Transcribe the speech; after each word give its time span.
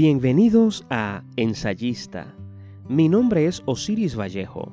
Bienvenidos 0.00 0.86
a 0.90 1.24
Ensayista. 1.34 2.36
Mi 2.88 3.08
nombre 3.08 3.46
es 3.46 3.64
Osiris 3.66 4.16
Vallejo. 4.16 4.72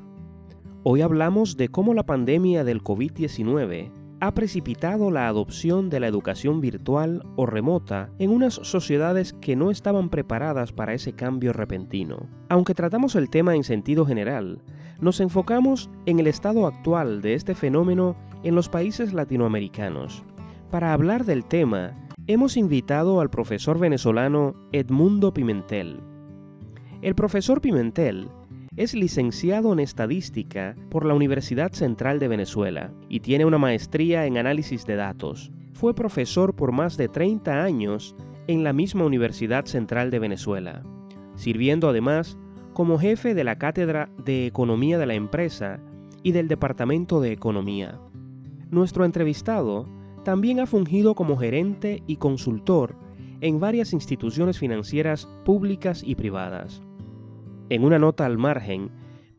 Hoy 0.83 1.01
hablamos 1.01 1.57
de 1.57 1.69
cómo 1.69 1.95
la 1.95 2.05
pandemia 2.05 2.63
del 2.63 2.83
COVID-19 2.83 3.91
ha 4.19 4.33
precipitado 4.35 5.09
la 5.09 5.27
adopción 5.27 5.89
de 5.89 5.99
la 5.99 6.05
educación 6.05 6.61
virtual 6.61 7.23
o 7.37 7.47
remota 7.47 8.11
en 8.19 8.29
unas 8.29 8.53
sociedades 8.53 9.33
que 9.33 9.55
no 9.55 9.71
estaban 9.71 10.09
preparadas 10.09 10.71
para 10.71 10.93
ese 10.93 11.13
cambio 11.13 11.53
repentino. 11.53 12.29
Aunque 12.47 12.75
tratamos 12.75 13.15
el 13.15 13.31
tema 13.31 13.55
en 13.55 13.63
sentido 13.63 14.05
general, 14.05 14.61
nos 14.99 15.19
enfocamos 15.21 15.89
en 16.05 16.19
el 16.19 16.27
estado 16.27 16.67
actual 16.67 17.23
de 17.23 17.33
este 17.33 17.55
fenómeno 17.55 18.15
en 18.43 18.53
los 18.53 18.69
países 18.69 19.11
latinoamericanos. 19.11 20.23
Para 20.69 20.93
hablar 20.93 21.25
del 21.25 21.45
tema, 21.45 22.04
hemos 22.27 22.57
invitado 22.57 23.21
al 23.21 23.29
profesor 23.29 23.77
venezolano 23.77 24.55
Edmundo 24.71 25.31
Pimentel. 25.31 25.99
El 27.03 27.13
profesor 27.13 27.61
Pimentel 27.61 28.29
es 28.75 28.95
licenciado 28.95 29.71
en 29.73 29.79
estadística 29.79 30.75
por 30.89 31.05
la 31.05 31.13
Universidad 31.13 31.71
Central 31.73 32.17
de 32.17 32.27
Venezuela 32.27 32.91
y 33.09 33.19
tiene 33.19 33.45
una 33.45 33.59
maestría 33.59 34.25
en 34.25 34.37
análisis 34.37 34.87
de 34.87 34.95
datos. 34.95 35.51
Fue 35.73 35.93
profesor 35.93 36.55
por 36.55 36.71
más 36.71 36.97
de 36.97 37.09
30 37.09 37.63
años 37.63 38.15
en 38.47 38.63
la 38.63 38.73
misma 38.73 39.05
Universidad 39.05 39.65
Central 39.65 40.09
de 40.09 40.19
Venezuela, 40.19 40.81
sirviendo 41.35 41.89
además 41.89 42.39
como 42.73 42.97
jefe 42.97 43.35
de 43.35 43.43
la 43.43 43.59
Cátedra 43.59 44.09
de 44.17 44.47
Economía 44.47 44.97
de 44.97 45.05
la 45.05 45.13
empresa 45.13 45.79
y 46.23 46.31
del 46.31 46.47
Departamento 46.47 47.21
de 47.21 47.31
Economía. 47.31 47.99
Nuestro 48.71 49.05
entrevistado 49.05 49.85
también 50.25 50.59
ha 50.59 50.65
fungido 50.65 51.15
como 51.15 51.37
gerente 51.37 52.03
y 52.07 52.17
consultor 52.17 52.97
en 53.41 53.59
varias 53.59 53.93
instituciones 53.93 54.57
financieras 54.57 55.29
públicas 55.45 56.03
y 56.03 56.15
privadas. 56.15 56.81
En 57.69 57.83
una 57.83 57.99
nota 57.99 58.25
al 58.25 58.37
margen, 58.37 58.89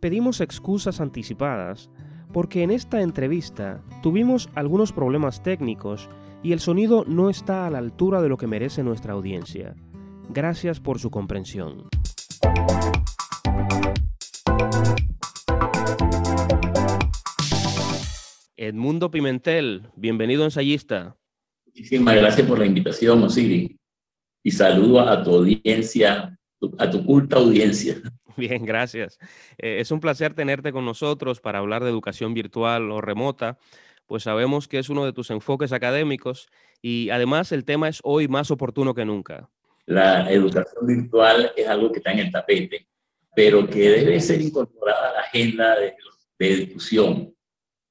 pedimos 0.00 0.40
excusas 0.40 1.00
anticipadas 1.00 1.90
porque 2.32 2.62
en 2.62 2.70
esta 2.70 3.02
entrevista 3.02 3.82
tuvimos 4.02 4.48
algunos 4.54 4.92
problemas 4.92 5.42
técnicos 5.42 6.08
y 6.42 6.52
el 6.52 6.60
sonido 6.60 7.04
no 7.06 7.30
está 7.30 7.66
a 7.66 7.70
la 7.70 7.78
altura 7.78 8.22
de 8.22 8.28
lo 8.28 8.36
que 8.36 8.46
merece 8.46 8.84
nuestra 8.84 9.14
audiencia. 9.14 9.74
Gracias 10.30 10.78
por 10.78 11.00
su 11.00 11.10
comprensión. 11.10 11.88
Edmundo 18.58 19.10
Pimentel, 19.10 19.82
bienvenido 19.96 20.42
ensayista. 20.44 21.14
Muchísimas 21.66 22.16
gracias 22.16 22.48
por 22.48 22.58
la 22.58 22.64
invitación, 22.64 23.22
Osiri. 23.22 23.78
Y 24.42 24.50
saludo 24.50 25.00
a 25.00 25.22
tu 25.22 25.34
audiencia, 25.34 26.38
a 26.78 26.90
tu 26.90 27.04
culta 27.04 27.36
audiencia. 27.36 28.00
Bien, 28.38 28.64
gracias. 28.64 29.18
Eh, 29.58 29.80
es 29.80 29.90
un 29.90 30.00
placer 30.00 30.32
tenerte 30.32 30.72
con 30.72 30.86
nosotros 30.86 31.40
para 31.40 31.58
hablar 31.58 31.84
de 31.84 31.90
educación 31.90 32.32
virtual 32.32 32.90
o 32.90 33.02
remota, 33.02 33.58
pues 34.06 34.22
sabemos 34.22 34.68
que 34.68 34.78
es 34.78 34.88
uno 34.88 35.04
de 35.04 35.12
tus 35.12 35.30
enfoques 35.30 35.72
académicos 35.72 36.48
y 36.80 37.10
además 37.10 37.52
el 37.52 37.64
tema 37.66 37.90
es 37.90 38.00
hoy 38.04 38.26
más 38.26 38.50
oportuno 38.50 38.94
que 38.94 39.04
nunca. 39.04 39.50
La 39.84 40.32
educación 40.32 40.86
virtual 40.86 41.52
es 41.56 41.68
algo 41.68 41.92
que 41.92 41.98
está 41.98 42.12
en 42.12 42.20
el 42.20 42.30
tapete, 42.32 42.88
pero 43.34 43.66
que 43.66 43.90
debe 43.90 44.18
ser 44.18 44.40
incorporada 44.40 45.10
a 45.10 45.12
la 45.12 45.20
agenda 45.20 45.78
de, 45.78 45.94
de 46.38 46.56
discusión 46.56 47.35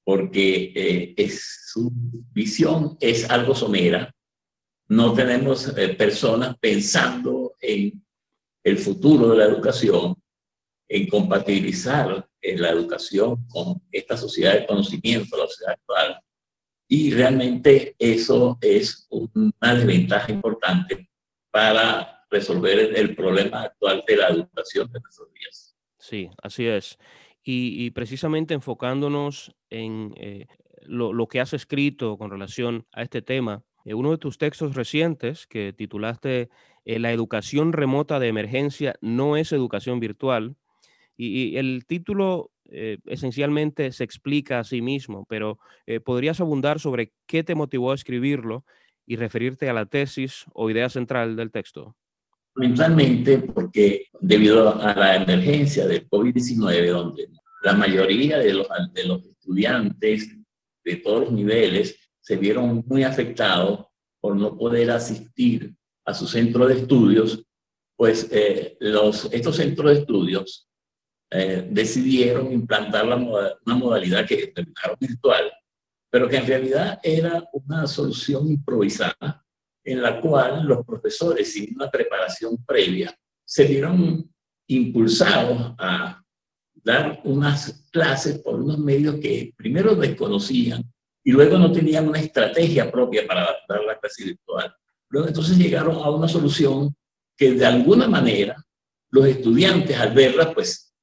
porque 0.05 0.71
eh, 0.75 1.13
es, 1.17 1.71
su 1.73 1.91
visión 2.31 2.95
es 3.01 3.29
algo 3.29 3.55
somera. 3.55 4.13
No 4.87 5.13
tenemos 5.13 5.75
eh, 5.75 5.89
personas 5.95 6.55
pensando 6.59 7.55
en 7.59 8.05
el 8.63 8.77
futuro 8.77 9.29
de 9.29 9.37
la 9.37 9.45
educación, 9.45 10.15
en 10.87 11.07
compatibilizar 11.07 12.29
eh, 12.39 12.55
la 12.55 12.69
educación 12.69 13.47
con 13.47 13.81
esta 13.91 14.15
sociedad 14.15 14.53
de 14.53 14.67
conocimiento, 14.67 15.37
la 15.37 15.47
sociedad 15.47 15.73
actual. 15.73 16.21
Y 16.87 17.11
realmente 17.11 17.95
eso 17.97 18.59
es 18.61 19.07
una 19.09 19.73
desventaja 19.73 20.31
importante 20.31 21.09
para 21.49 22.27
resolver 22.29 22.77
el, 22.77 22.95
el 22.95 23.15
problema 23.15 23.63
actual 23.63 24.03
de 24.05 24.17
la 24.17 24.27
educación 24.27 24.91
de 24.91 24.99
nuestros 24.99 25.33
días. 25.33 25.75
Sí, 25.97 26.29
así 26.43 26.67
es 26.67 26.95
y, 27.47 27.91
precisamente 27.91 28.55
enfocándonos 28.55 29.55
en 29.69 30.15
eh, 30.17 30.47
lo, 30.81 31.27
que 31.27 31.39
has 31.39 31.53
escrito 31.53 32.17
con 32.17 32.31
relación 32.31 32.87
a 32.91 33.03
este 33.03 33.21
tema, 33.21 33.63
eh, 33.85 33.93
uno 33.93 34.09
de 34.09 34.17
tus 34.17 34.39
textos 34.39 34.73
recientes 34.73 35.45
que 35.45 35.71
titulaste 35.71 36.49
eh, 36.85 36.99
La 36.99 37.11
educación 37.11 37.71
remota 37.71 38.19
de 38.19 38.29
emergencia 38.29 38.95
no 38.99 39.37
es 39.37 39.51
educación 39.51 39.99
virtual, 39.99 40.55
y, 41.15 41.55
el 41.57 41.85
título 41.85 42.51
esencialmente 43.05 43.91
se 43.91 44.03
explica 44.03 44.57
a 44.59 44.63
sí 44.63 44.81
mismo, 44.81 45.27
pero 45.29 45.59
¿podrías 46.03 46.41
abundar 46.41 46.79
sobre 46.79 47.13
qué 47.27 47.43
te 47.43 47.53
motivó 47.53 47.91
a 47.91 47.95
escribirlo 47.95 48.65
y 49.05 49.17
referirte 49.17 49.69
a 49.69 49.73
la 49.73 49.85
tesis 49.85 50.45
o 50.51 50.71
idea 50.71 50.89
central 50.89 51.35
del 51.35 51.51
texto? 51.51 51.95
Fundamentalmente 52.55 53.39
porque 53.39 54.07
debido 54.21 54.81
a 54.81 54.95
la 54.95 55.17
emergencia 55.17 55.85
del 55.85 56.07
COVID-19, 56.07 56.89
donde 56.89 57.27
la 57.63 57.73
mayoría 57.73 58.37
de 58.37 58.53
los, 58.53 58.67
de 58.93 59.03
los 59.03 59.25
estudiantes 59.25 60.29
de 60.85 60.95
todos 60.95 61.25
los 61.25 61.31
niveles 61.33 61.99
se 62.21 62.37
vieron 62.37 62.81
muy 62.87 63.03
afectados 63.03 63.87
por 64.21 64.37
no 64.37 64.57
poder 64.57 64.89
asistir 64.91 65.75
a 66.05 66.13
su 66.13 66.27
centro 66.27 66.65
de 66.65 66.75
estudios, 66.75 67.43
pues 67.97 68.29
eh, 68.31 68.77
los, 68.79 69.25
estos 69.33 69.57
centros 69.57 69.91
de 69.91 69.99
estudios 69.99 70.69
eh, 71.31 71.67
decidieron 71.69 72.53
implantar 72.53 73.05
la, 73.05 73.17
una 73.17 73.75
modalidad 73.75 74.25
que 74.25 74.47
terminaron 74.47 74.95
virtual, 74.97 75.51
pero 76.09 76.29
que 76.29 76.37
en 76.37 76.47
realidad 76.47 77.01
era 77.03 77.43
una 77.51 77.85
solución 77.85 78.47
improvisada 78.47 79.44
en 79.85 80.01
la 80.01 80.19
cual 80.19 80.65
los 80.65 80.83
profesores, 80.83 81.53
sin 81.53 81.75
una 81.75 81.89
preparación 81.89 82.57
previa, 82.65 83.15
se 83.45 83.65
vieron 83.65 84.29
impulsados 84.67 85.75
a 85.77 86.21
dar 86.73 87.21
unas 87.23 87.85
clases 87.91 88.39
por 88.39 88.61
unos 88.61 88.79
medios 88.79 89.15
que 89.15 89.53
primero 89.55 89.95
desconocían 89.95 90.83
y 91.23 91.31
luego 91.31 91.57
no 91.57 91.71
tenían 91.71 92.07
una 92.07 92.19
estrategia 92.19 92.91
propia 92.91 93.25
para 93.27 93.47
dar 93.67 93.83
la 93.83 93.97
clase 93.99 94.23
virtual. 94.25 94.75
Luego 95.09 95.27
entonces 95.27 95.57
llegaron 95.57 95.95
a 95.95 96.09
una 96.09 96.27
solución 96.27 96.95
que 97.37 97.53
de 97.53 97.65
alguna 97.65 98.07
manera 98.07 98.55
los 99.11 99.25
estudiantes 99.27 99.97
al 99.97 100.13
verla 100.13 100.53
pues 100.53 100.93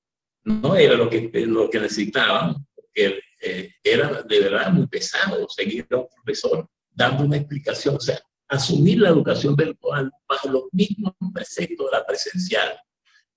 no 0.45 0.75
era 0.75 0.95
lo 0.95 1.09
que, 1.09 1.31
lo 1.47 1.71
que 1.71 1.81
necesitaban, 1.81 2.57
porque 2.75 3.21
eh, 3.41 3.71
era 3.83 4.23
de 4.23 4.41
verdad 4.41 4.73
muy 4.73 4.87
pesado 4.89 5.49
seguir 5.49 5.87
a 5.91 5.99
un 5.99 6.09
profesor 6.09 6.69
dando 6.91 7.25
una 7.25 7.37
explicación. 7.37 7.97
O 7.97 8.01
sea, 8.01 8.21
asumir 8.49 9.01
la 9.01 9.11
educación 9.11 9.57
virtual 9.57 10.11
bajo 10.29 10.49
los 10.49 10.65
mismos 10.73 11.15
preceptos 11.33 11.91
de 11.91 11.97
la 11.97 12.07
presencial. 12.07 12.79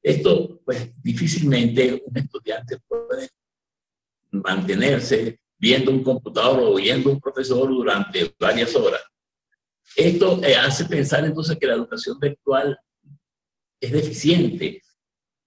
Esto, 0.02 0.62
pues, 0.64 1.02
difícilmente 1.02 2.04
un 2.06 2.18
estudiante 2.18 2.78
puede 2.88 3.30
mantenerse 4.32 5.40
viendo 5.58 5.92
un 5.92 6.04
computador 6.04 6.60
o 6.60 6.74
oyendo 6.74 7.12
un 7.12 7.20
profesor 7.20 7.68
durante 7.70 8.36
varias 8.40 8.76
horas. 8.76 9.02
Esto 9.96 10.44
eh, 10.44 10.56
hace 10.56 10.86
pensar 10.86 11.24
entonces 11.26 11.58
que 11.58 11.68
la 11.68 11.76
educación 11.76 12.20
virtual 12.20 12.78
es 13.80 13.92
deficiente, 13.92 14.82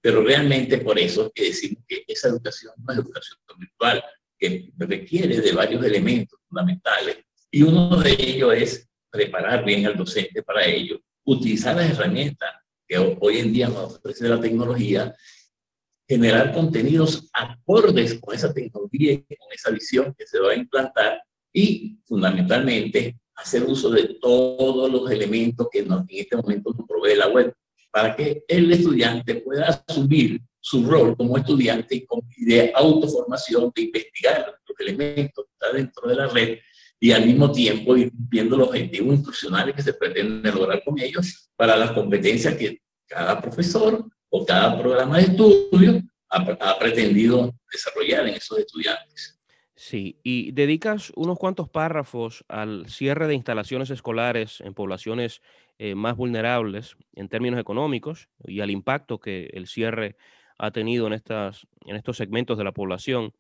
pero 0.01 0.23
realmente 0.23 0.79
por 0.79 0.99
eso 0.99 1.27
es 1.27 1.33
que 1.35 1.45
decimos 1.45 1.85
que 1.87 2.05
esa 2.07 2.29
educación 2.29 2.73
no 2.79 2.93
es 2.93 2.99
educación 2.99 3.39
virtual, 3.59 4.03
que 4.39 4.73
requiere 4.79 5.41
de 5.41 5.53
varios 5.53 5.85
elementos 5.85 6.39
fundamentales 6.49 7.19
y 7.51 7.63
uno 7.63 7.97
de 7.97 8.13
ellos 8.13 8.55
es 8.55 8.88
preparar 9.19 9.65
bien 9.65 9.85
al 9.85 9.97
docente 9.97 10.45
para 10.45 10.65
ello, 10.65 11.01
utilizar 11.25 11.75
las 11.75 11.91
herramientas 11.91 12.51
que 12.87 12.97
hoy 12.99 13.39
en 13.39 13.53
día 13.53 13.69
nos 13.69 13.97
ofrece 13.97 14.29
la 14.29 14.41
tecnología, 14.41 15.13
generar 16.07 16.53
contenidos 16.53 17.29
acordes 17.33 18.21
con 18.21 18.33
esa 18.37 18.55
tecnología 18.55 19.15
y 19.15 19.23
con 19.23 19.53
esa 19.53 19.71
visión 19.73 20.15
que 20.17 20.25
se 20.25 20.39
va 20.39 20.53
a 20.53 20.55
implantar 20.55 21.21
y 21.53 21.99
fundamentalmente 22.07 23.19
hacer 23.35 23.65
uso 23.65 23.91
de 23.91 24.19
todos 24.21 24.89
los 24.89 25.11
elementos 25.11 25.67
que 25.71 25.81
en 25.81 26.07
este 26.11 26.37
momento 26.37 26.73
nos 26.73 26.87
provee 26.87 27.17
la 27.17 27.27
web 27.27 27.53
para 27.91 28.15
que 28.15 28.45
el 28.47 28.71
estudiante 28.73 29.35
pueda 29.37 29.67
asumir 29.67 30.41
su 30.61 30.89
rol 30.89 31.17
como 31.17 31.37
estudiante 31.37 32.07
y 32.37 32.45
de 32.45 32.73
autoformación, 32.73 33.73
de 33.75 33.83
investigar 33.83 34.61
los 34.65 34.79
elementos 34.79 35.45
que 35.45 35.53
están 35.55 35.77
dentro 35.77 36.09
de 36.09 36.15
la 36.15 36.29
red 36.29 36.59
y 37.01 37.13
al 37.13 37.27
mismo 37.27 37.53
tiempo 37.53 37.97
ir 37.97 38.11
cumpliendo 38.11 38.57
los 38.57 38.69
objetivos 38.69 39.15
instruccionales 39.15 39.75
que 39.75 39.83
se 39.83 39.95
pretenden 39.95 40.55
lograr 40.55 40.83
con 40.85 40.99
ellos 40.99 41.51
para 41.57 41.77
las 41.77 41.93
competencias 41.93 42.55
que 42.55 42.81
cada 43.07 43.41
profesor 43.41 44.05
o 44.29 44.45
cada 44.45 44.79
programa 44.79 45.19
de 45.19 45.25
estudio 45.25 46.03
ha, 46.31 46.79
pretendido 46.79 47.55
desarrollar 47.73 48.29
en 48.29 48.35
esos 48.35 48.59
estudiantes. 48.59 49.39
Sí, 49.75 50.19
y 50.23 50.51
dedicas 50.53 51.13
unos 51.15 51.39
cuantos 51.39 51.69
párrafos 51.69 52.45
al 52.49 52.89
cierre 52.89 53.29
de 53.29 53.35
instalaciones 53.35 53.91
escolares 53.91 54.61
en 54.61 54.75
poblaciones 54.75 55.41
eh, 55.79 55.95
más 55.95 56.17
vulnerables 56.17 56.97
en 57.15 57.29
términos 57.29 57.61
económicos 57.61 58.29
y 58.45 58.61
al 58.61 58.71
impacto 58.71 59.21
que 59.21 59.49
el 59.53 59.69
cierre 59.69 60.17
ha 60.59 60.73
tenido 60.73 61.07
en, 61.07 61.13
estas, 61.13 61.67
en 61.87 61.95
estos 61.95 62.17
segmentos 62.17 62.59
de 62.59 62.65
la 62.65 62.73
población. 62.73 63.33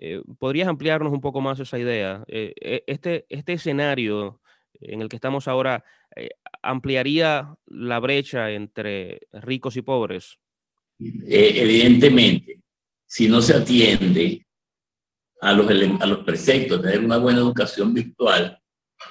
Eh, 0.00 0.22
¿Podrías 0.38 0.68
ampliarnos 0.68 1.12
un 1.12 1.20
poco 1.20 1.40
más 1.40 1.60
esa 1.60 1.78
idea? 1.78 2.24
Eh, 2.28 2.54
e, 2.60 2.84
este, 2.86 3.26
este 3.28 3.54
escenario 3.54 4.40
en 4.80 5.02
el 5.02 5.08
que 5.08 5.16
estamos 5.16 5.48
ahora 5.48 5.84
ampliaría 6.62 7.54
la 7.66 7.98
brecha 8.00 8.50
entre 8.50 9.20
ricos 9.32 9.76
y 9.76 9.82
pobres. 9.82 10.38
evidentemente, 10.98 12.60
si 13.06 13.28
no 13.28 13.40
se 13.40 13.54
atiende 13.54 14.46
a 15.40 15.52
los, 15.52 15.68
a 15.70 16.06
los 16.06 16.18
preceptos, 16.24 16.82
tener 16.82 17.04
una 17.04 17.18
buena 17.18 17.38
educación 17.38 17.94
virtual, 17.94 18.60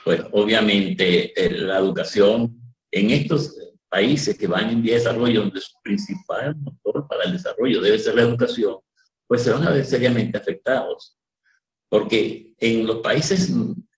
pues 0.03 0.21
obviamente 0.31 1.33
eh, 1.39 1.51
la 1.51 1.77
educación 1.79 2.59
en 2.91 3.09
estos 3.11 3.57
países 3.89 4.37
que 4.37 4.47
van 4.47 4.69
en 4.69 4.83
desarrollo, 4.83 5.41
donde 5.41 5.61
su 5.61 5.73
principal 5.81 6.55
motor 6.57 7.07
para 7.07 7.23
el 7.23 7.33
desarrollo 7.33 7.81
debe 7.81 7.97
ser 7.97 8.15
la 8.15 8.23
educación, 8.23 8.77
pues 9.27 9.43
se 9.43 9.51
van 9.51 9.67
a 9.67 9.71
ver 9.71 9.85
seriamente 9.85 10.37
afectados. 10.37 11.17
Porque 11.89 12.53
en 12.57 12.87
los 12.87 12.97
países 12.97 13.51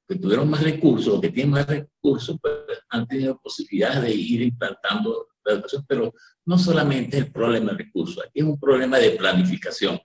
que 0.07 0.15
tuvieron 0.15 0.49
más 0.49 0.63
recursos 0.63 1.21
que 1.21 1.29
tienen 1.29 1.51
más 1.51 1.67
recursos, 1.67 2.37
pues 2.41 2.53
han 2.89 3.07
tenido 3.07 3.39
posibilidades 3.39 4.01
de 4.01 4.13
ir 4.13 4.41
implantando 4.41 5.27
la 5.45 5.53
educación, 5.53 5.85
pero 5.87 6.13
no 6.45 6.57
solamente 6.57 7.17
es 7.17 7.25
el 7.25 7.31
problema 7.31 7.71
de 7.71 7.77
recursos, 7.77 8.23
aquí 8.23 8.39
es 8.39 8.45
un 8.45 8.59
problema 8.59 8.97
de 8.97 9.11
planificación. 9.11 9.99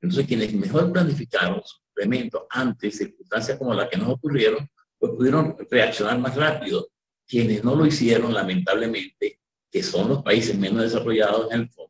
Entonces, 0.00 0.26
quienes 0.26 0.52
mejor 0.54 0.92
planificaron 0.92 1.60
su 1.64 1.78
implemento 1.88 2.46
ante 2.50 2.90
circunstancias 2.90 3.58
como 3.58 3.74
las 3.74 3.88
que 3.88 3.96
nos 3.96 4.08
ocurrieron, 4.08 4.68
pues 4.98 5.12
pudieron 5.12 5.56
reaccionar 5.70 6.18
más 6.18 6.36
rápido. 6.36 6.88
Quienes 7.26 7.62
no 7.62 7.74
lo 7.74 7.84
hicieron, 7.84 8.32
lamentablemente, 8.32 9.40
que 9.70 9.82
son 9.82 10.08
los 10.08 10.22
países 10.22 10.56
menos 10.58 10.82
desarrollados 10.82 11.50
en 11.52 11.60
el 11.62 11.70
fondo, 11.70 11.87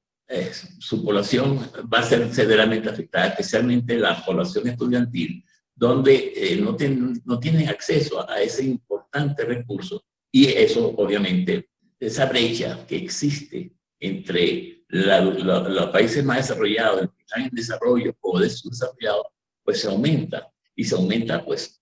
su 0.79 1.05
población 1.05 1.59
va 1.93 2.01
a 2.01 2.03
ser 2.03 2.33
severamente 2.35 2.89
afectada, 2.89 3.29
especialmente 3.29 3.99
la 3.99 4.25
población 4.25 4.69
estudiantil, 4.69 5.45
donde 5.75 6.33
eh, 6.37 6.57
no, 6.57 6.77
no 7.25 7.41
tienen 7.41 7.69
acceso 7.69 8.29
a 8.29 8.41
ese 8.41 8.65
importante 8.65 9.45
recurso 9.45 10.05
y 10.31 10.47
eso 10.47 10.95
obviamente, 10.97 11.71
esa 11.99 12.27
brecha 12.27 12.87
que 12.87 12.97
existe 12.97 13.73
entre 13.99 14.85
los 14.89 15.91
países 15.91 16.25
más 16.25 16.39
desarrollados, 16.39 17.03
los 17.03 17.11
que 17.13 17.23
están 17.23 17.43
en 17.43 17.51
desarrollo 17.51 18.17
o 18.21 18.39
desarrollados, 18.39 19.27
pues 19.63 19.81
se 19.81 19.89
aumenta 19.89 20.51
y 20.75 20.85
se 20.85 20.95
aumenta 20.95 21.45
pues 21.45 21.81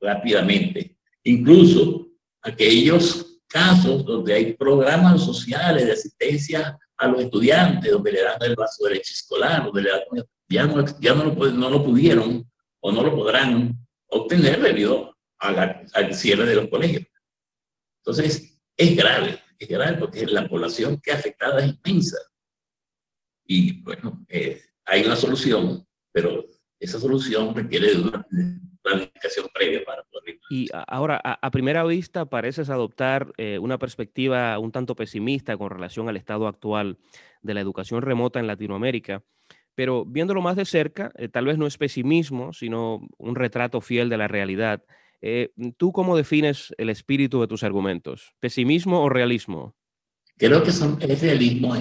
rápidamente. 0.00 0.96
Incluso 1.24 2.08
aquellos 2.42 3.40
casos 3.46 4.04
donde 4.04 4.34
hay 4.34 4.52
programas 4.54 5.22
sociales 5.22 5.86
de 5.86 5.92
asistencia 5.92 6.78
a 7.02 7.08
los 7.08 7.22
estudiantes, 7.22 7.90
donde 7.90 8.12
le 8.12 8.22
dan 8.22 8.42
el 8.42 8.54
vaso 8.54 8.84
de 8.84 8.94
leche 8.94 9.12
escolar, 9.12 9.64
donde 9.64 9.82
le 9.82 9.90
dan, 9.90 10.00
ya, 10.48 10.66
no, 10.66 11.00
ya 11.00 11.14
no, 11.14 11.24
lo, 11.24 11.50
no 11.50 11.70
lo 11.70 11.84
pudieron 11.84 12.48
o 12.80 12.92
no 12.92 13.02
lo 13.02 13.14
podrán 13.14 13.76
obtener 14.06 14.60
debido 14.60 15.16
al 15.38 16.14
cierre 16.14 16.46
de 16.46 16.54
los 16.54 16.68
colegios. 16.68 17.04
Entonces, 18.04 18.58
es 18.76 18.96
grave, 18.96 19.40
es 19.58 19.68
grave 19.68 19.96
porque 19.98 20.26
la 20.26 20.48
población 20.48 21.00
que 21.00 21.12
afectada 21.12 21.64
es 21.64 21.74
inmensa. 21.74 22.18
Y 23.44 23.82
bueno, 23.82 24.24
eh, 24.28 24.62
hay 24.84 25.04
una 25.04 25.16
solución, 25.16 25.86
pero 26.12 26.46
esa 26.78 27.00
solución 27.00 27.54
requiere 27.54 27.94
de 27.94 28.00
una 28.00 28.26
planificación 28.82 29.46
previa 29.52 29.84
para 29.84 30.02
poder. 30.04 30.38
Y 30.50 30.68
ahora, 30.86 31.20
a, 31.22 31.50
primera 31.50 31.84
vista, 31.84 32.26
pareces 32.26 32.70
adoptar 32.70 33.32
eh, 33.36 33.58
una 33.58 33.78
perspectiva 33.78 34.58
un 34.58 34.72
tanto 34.72 34.94
pesimista 34.94 35.56
con 35.56 35.70
relación 35.70 36.08
al 36.08 36.16
estado 36.16 36.46
actual 36.46 36.98
de 37.42 37.54
la 37.54 37.60
educación 37.60 38.02
remota 38.02 38.40
en 38.40 38.46
Latinoamérica. 38.46 39.22
Pero 39.74 40.04
viéndolo 40.04 40.42
más 40.42 40.56
de 40.56 40.66
cerca, 40.66 41.12
eh, 41.16 41.28
tal 41.28 41.46
vez 41.46 41.56
no 41.56 41.66
es 41.66 41.78
pesimismo, 41.78 42.52
sino 42.52 43.06
un 43.16 43.34
retrato 43.34 43.80
fiel 43.80 44.08
de 44.08 44.18
la 44.18 44.28
realidad. 44.28 44.82
¿Tú 45.76 45.92
cómo 45.92 46.16
defines 46.16 46.74
el 46.78 46.90
espíritu 46.90 47.40
de 47.40 47.46
tus 47.46 47.62
argumentos? 47.62 48.34
¿Pesimismo 48.40 49.04
o 49.04 49.08
realismo? 49.08 49.76
Creo 50.36 50.62
que 50.64 50.72
son, 50.72 50.98
es 51.00 51.22
realismo 51.22 51.74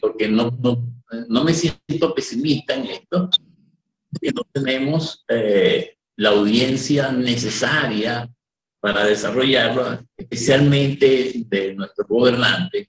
porque 0.00 0.28
no, 0.28 0.50
no, 0.62 0.90
no, 1.28 1.44
me 1.44 1.52
siento 1.52 2.14
pesimista 2.14 2.74
en 2.74 2.86
esto, 2.86 3.28
que 4.18 4.32
no 4.32 4.44
tenemos 4.50 5.26
eh, 5.28 5.97
la 6.18 6.30
audiencia 6.30 7.12
necesaria 7.12 8.28
para 8.80 9.04
desarrollarlo, 9.04 10.04
especialmente 10.16 11.44
de 11.46 11.74
nuestros 11.74 12.08
gobernantes, 12.08 12.88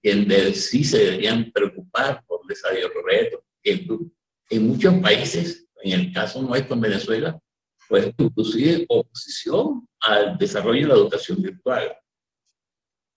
que 0.00 0.54
sí 0.54 0.84
se 0.84 0.98
deberían 0.98 1.50
preocupar 1.50 2.24
por 2.24 2.40
el 2.42 2.48
desarrollo 2.48 2.88
retos. 3.04 3.40
En, 3.64 4.12
en 4.50 4.68
muchos 4.68 4.94
países, 5.00 5.66
en 5.82 6.00
el 6.00 6.12
caso 6.12 6.40
nuestro 6.40 6.74
en 6.74 6.80
Venezuela, 6.80 7.38
pues 7.88 8.12
inclusive 8.16 8.86
oposición 8.88 9.88
al 10.00 10.38
desarrollo 10.38 10.82
de 10.82 10.86
la 10.86 10.94
educación 10.94 11.42
virtual. 11.42 11.96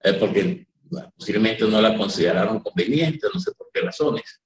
Eh, 0.04 0.14
porque 0.14 0.68
posiblemente 1.16 1.66
no 1.66 1.80
la 1.80 1.96
consideraron 1.96 2.62
conveniente, 2.62 3.28
no 3.32 3.40
sé 3.40 3.52
por 3.52 3.70
qué 3.72 3.82
razones. 3.82 4.42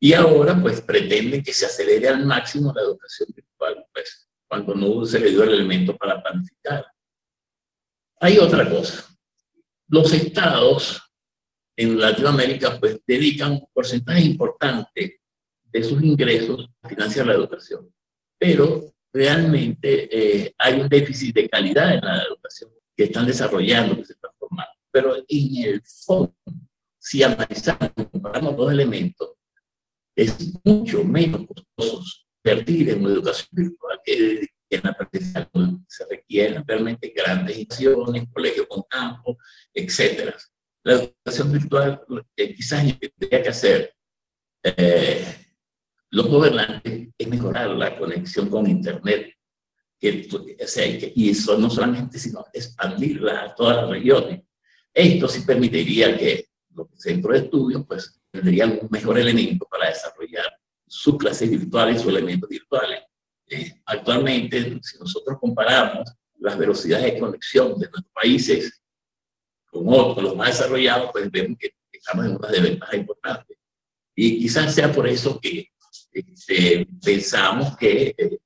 Y 0.00 0.14
ahora, 0.14 0.58
pues, 0.58 0.80
pretenden 0.80 1.42
que 1.42 1.52
se 1.52 1.66
acelere 1.66 2.08
al 2.08 2.24
máximo 2.24 2.72
la 2.74 2.80
educación 2.80 3.28
virtual, 3.36 3.84
pues, 3.92 4.29
cuando 4.50 4.74
no 4.74 5.04
se 5.06 5.20
le 5.20 5.30
dio 5.30 5.44
el 5.44 5.54
elemento 5.54 5.96
para 5.96 6.20
planificar. 6.20 6.84
Hay 8.20 8.36
otra 8.38 8.68
cosa. 8.68 9.06
Los 9.88 10.12
estados 10.12 11.00
en 11.76 11.98
Latinoamérica, 11.98 12.78
pues, 12.80 13.00
dedican 13.06 13.52
un 13.52 13.68
porcentaje 13.72 14.22
importante 14.22 15.20
de 15.62 15.84
sus 15.84 16.02
ingresos 16.02 16.68
a 16.82 16.88
financiar 16.88 17.26
la 17.26 17.34
educación. 17.34 17.88
Pero 18.36 18.92
realmente 19.12 20.08
eh, 20.10 20.54
hay 20.58 20.80
un 20.80 20.88
déficit 20.88 21.34
de 21.34 21.48
calidad 21.48 21.94
en 21.94 22.00
la 22.00 22.22
educación 22.24 22.70
que 22.96 23.04
están 23.04 23.26
desarrollando, 23.26 23.96
que 23.96 24.04
se 24.04 24.14
están 24.14 24.32
formando 24.36 24.72
pero 24.90 25.16
en 25.16 25.64
el 25.64 25.82
fondo, 25.82 26.34
si 26.98 27.22
analizamos, 27.22 27.92
comparamos 28.10 28.56
dos 28.56 28.72
elementos, 28.72 29.30
es 30.16 30.36
mucho 30.64 31.04
menos 31.04 31.46
costoso 31.46 32.26
invertir 32.42 32.90
en 32.90 33.04
una 33.04 33.14
educación 33.14 33.48
virtual 33.52 34.00
que 34.04 34.48
en 34.70 34.80
la 34.84 34.92
práctica 34.92 35.50
se 35.88 36.06
requieren 36.06 36.64
realmente 36.66 37.12
grandes 37.14 37.58
inversiones, 37.58 38.28
colegios 38.32 38.66
con 38.68 38.82
campo, 38.88 39.36
etc. 39.74 40.32
La 40.84 40.92
educación 40.94 41.52
virtual, 41.52 42.00
eh, 42.36 42.54
quizás 42.54 42.84
tendría 42.98 43.42
que 43.42 43.48
hacer 43.48 43.94
eh, 44.62 45.24
los 46.10 46.26
gobernantes 46.28 47.08
es 47.16 47.28
mejorar 47.28 47.70
la 47.70 47.96
conexión 47.96 48.48
con 48.48 48.68
Internet. 48.68 49.32
Que, 49.98 50.28
o 50.32 50.66
sea, 50.66 50.86
y 50.86 51.30
eso 51.30 51.58
no 51.58 51.68
solamente, 51.68 52.18
sino 52.18 52.46
expandirla 52.52 53.42
a 53.44 53.54
todas 53.54 53.76
las 53.76 53.90
regiones. 53.90 54.42
Esto 54.92 55.28
sí 55.28 55.42
permitiría 55.42 56.16
que 56.16 56.46
los 56.74 56.88
centros 56.96 57.34
de 57.34 57.44
estudio 57.44 57.84
pues, 57.86 58.18
tendrían 58.30 58.78
un 58.80 58.88
mejor 58.90 59.18
elemento 59.18 59.66
para 59.70 59.88
desarrollar 59.88 60.59
sus 61.00 61.16
clases 61.16 61.48
virtuales, 61.48 62.02
sus 62.02 62.10
elementos 62.10 62.46
virtuales. 62.46 63.00
Eh, 63.48 63.72
actualmente, 63.86 64.78
si 64.82 64.98
nosotros 64.98 65.38
comparamos 65.40 66.12
las 66.38 66.58
velocidades 66.58 67.14
de 67.14 67.18
conexión 67.18 67.68
de 67.78 67.88
nuestros 67.88 68.12
países 68.12 68.82
con 69.70 69.84
otros, 69.88 70.22
los 70.22 70.36
más 70.36 70.48
desarrollados, 70.48 71.10
pues 71.10 71.30
vemos 71.30 71.56
que 71.58 71.72
estamos 71.90 72.26
en 72.26 72.36
una 72.36 72.48
desventaja 72.48 72.96
importante. 72.96 73.56
Y 74.14 74.40
quizás 74.40 74.74
sea 74.74 74.92
por 74.92 75.08
eso 75.08 75.40
que 75.40 75.68
este, 76.12 76.86
pensamos 77.02 77.74
que, 77.78 78.14
eh, 78.18 78.38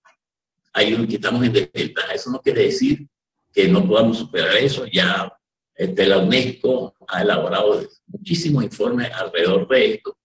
hay, 0.73 1.06
que 1.08 1.16
estamos 1.16 1.44
en 1.44 1.52
desventaja. 1.54 2.14
Eso 2.14 2.30
no 2.30 2.40
quiere 2.40 2.66
decir 2.66 3.04
que 3.52 3.66
no 3.66 3.84
podamos 3.84 4.18
superar 4.18 4.56
eso. 4.58 4.87
Ya 4.87 5.37
este, 5.75 6.06
la 6.06 6.18
UNESCO 6.18 6.94
ha 7.08 7.23
elaborado 7.23 7.84
muchísimos 8.06 8.62
informes 8.62 9.11
alrededor 9.12 9.66
de 9.66 9.94
esto 9.94 10.16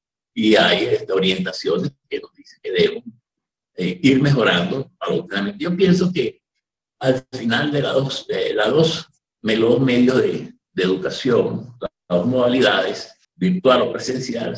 y 0.41 0.55
hay 0.55 0.85
este, 0.85 1.11
orientaciones 1.11 1.91
que 2.09 2.19
nos 2.21 2.33
dicen 2.33 2.59
que 2.63 2.71
debemos 2.71 3.03
eh, 3.75 3.99
ir 4.01 4.21
mejorando. 4.21 4.89
Yo 5.57 5.75
pienso 5.75 6.13
que 6.13 6.41
al 6.99 7.25
final 7.29 7.73
de, 7.73 7.81
las 7.81 7.93
dos, 7.93 8.25
de 8.25 8.53
la 8.53 8.69
dos, 8.69 9.09
medios 9.41 10.21
de, 10.21 10.53
de 10.71 10.83
educación, 10.83 11.75
las 11.81 11.91
dos 12.07 12.25
modalidades, 12.25 13.13
virtual 13.35 13.81
o 13.81 13.91
presencial, 13.91 14.57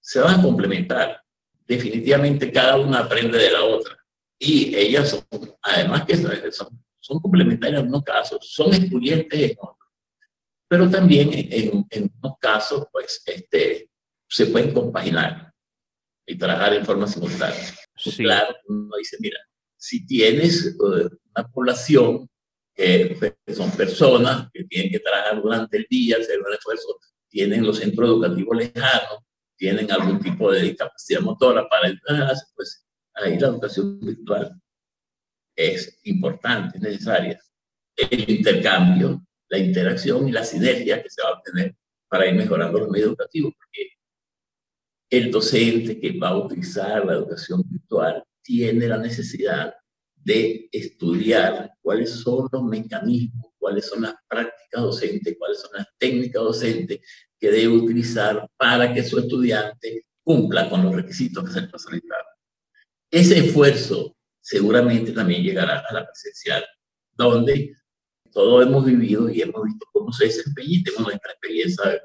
se 0.00 0.18
van 0.18 0.40
a 0.40 0.42
complementar. 0.42 1.22
Definitivamente 1.64 2.50
cada 2.50 2.76
una 2.76 2.98
aprende 2.98 3.38
de 3.38 3.52
la 3.52 3.62
otra. 3.62 3.96
Y 4.36 4.74
ellas 4.74 5.10
son, 5.10 5.24
además 5.62 6.06
que 6.06 6.16
son, 6.50 6.82
son 6.98 7.20
complementarias 7.20 7.82
en 7.82 7.88
unos 7.88 8.02
casos, 8.02 8.38
son 8.50 8.74
excluyentes 8.74 9.40
en 9.40 9.56
otros 9.60 9.76
pero 10.66 10.88
también 10.88 11.30
en, 11.32 11.84
en 11.90 12.12
unos 12.22 12.38
casos, 12.38 12.86
pues, 12.92 13.24
este, 13.26 13.89
se 14.30 14.46
pueden 14.46 14.72
compaginar 14.72 15.52
y 16.26 16.38
trabajar 16.38 16.74
en 16.74 16.86
forma 16.86 17.06
simultánea. 17.06 17.58
Claro, 18.16 18.54
uno 18.68 18.96
dice, 18.96 19.16
mira, 19.20 19.38
si 19.76 20.06
tienes 20.06 20.66
eh, 20.66 21.08
una 21.34 21.48
población 21.52 22.28
que 22.74 23.34
son 23.54 23.70
personas 23.72 24.48
que 24.52 24.64
tienen 24.64 24.90
que 24.90 25.00
trabajar 25.00 25.42
durante 25.42 25.76
el 25.76 25.86
día, 25.90 26.16
hacer 26.18 26.40
un 26.40 26.52
esfuerzo, 26.52 26.98
tienen 27.28 27.66
los 27.66 27.78
centros 27.78 28.08
educativos 28.08 28.56
lejanos, 28.56 29.18
tienen 29.56 29.90
algún 29.92 30.20
tipo 30.20 30.50
de 30.50 30.62
discapacidad 30.62 31.20
motora 31.20 31.68
para 31.68 31.88
entrar, 31.88 32.34
pues 32.54 32.86
ahí 33.14 33.38
la 33.38 33.48
educación 33.48 34.00
virtual 34.00 34.58
es 35.56 36.00
importante, 36.04 36.78
es 36.78 36.82
necesaria. 36.82 37.38
El 37.96 38.30
intercambio, 38.30 39.22
la 39.48 39.58
interacción 39.58 40.28
y 40.28 40.32
la 40.32 40.44
sinergia 40.44 41.02
que 41.02 41.10
se 41.10 41.22
va 41.22 41.30
a 41.30 41.32
obtener 41.34 41.74
para 42.08 42.26
ir 42.26 42.34
mejorando 42.34 42.78
los 42.78 42.88
medios 42.88 43.08
educativos, 43.08 43.52
porque 43.56 43.99
el 45.10 45.30
docente 45.30 46.00
que 46.00 46.18
va 46.18 46.28
a 46.28 46.38
utilizar 46.38 47.04
la 47.04 47.14
educación 47.14 47.62
virtual 47.68 48.24
tiene 48.42 48.86
la 48.86 48.96
necesidad 48.96 49.74
de 50.14 50.68
estudiar 50.70 51.72
cuáles 51.82 52.10
son 52.10 52.48
los 52.52 52.62
mecanismos, 52.62 53.52
cuáles 53.58 53.86
son 53.86 54.02
las 54.02 54.14
prácticas 54.28 54.82
docentes, 54.82 55.36
cuáles 55.38 55.60
son 55.60 55.70
las 55.74 55.86
técnicas 55.98 56.42
docentes 56.42 57.00
que 57.38 57.50
debe 57.50 57.68
utilizar 57.68 58.48
para 58.56 58.92
que 58.92 59.02
su 59.02 59.18
estudiante 59.18 60.06
cumpla 60.22 60.68
con 60.68 60.84
los 60.84 60.94
requisitos 60.94 61.44
que 61.44 61.52
se 61.52 61.60
le 61.62 61.68
solicitaron. 61.76 62.26
Ese 63.10 63.38
esfuerzo 63.38 64.16
seguramente 64.40 65.12
también 65.12 65.42
llegará 65.42 65.84
a 65.88 65.94
la 65.94 66.06
presencial, 66.06 66.64
donde 67.12 67.74
todos 68.30 68.66
hemos 68.66 68.84
vivido 68.84 69.28
y 69.28 69.42
hemos 69.42 69.64
visto 69.64 69.86
cómo 69.92 70.12
se 70.12 70.26
desempeña 70.26 70.68
y 70.70 70.82
tenemos 70.82 71.08
nuestra 71.08 71.32
experiencia, 71.32 72.02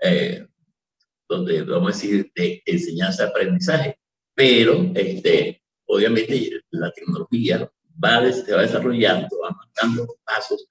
eh, 0.00 0.46
donde 1.28 1.62
vamos 1.62 1.92
a 1.92 1.94
decir, 1.94 2.30
de 2.34 2.62
enseñanza-aprendizaje. 2.64 3.98
Pero, 4.34 4.90
este, 4.94 5.62
obviamente, 5.86 6.62
la 6.70 6.90
tecnología 6.92 7.70
va, 8.02 8.32
se 8.32 8.54
va 8.54 8.62
desarrollando, 8.62 9.28
va 9.42 9.50
marcando 9.50 10.06
pasos 10.24 10.66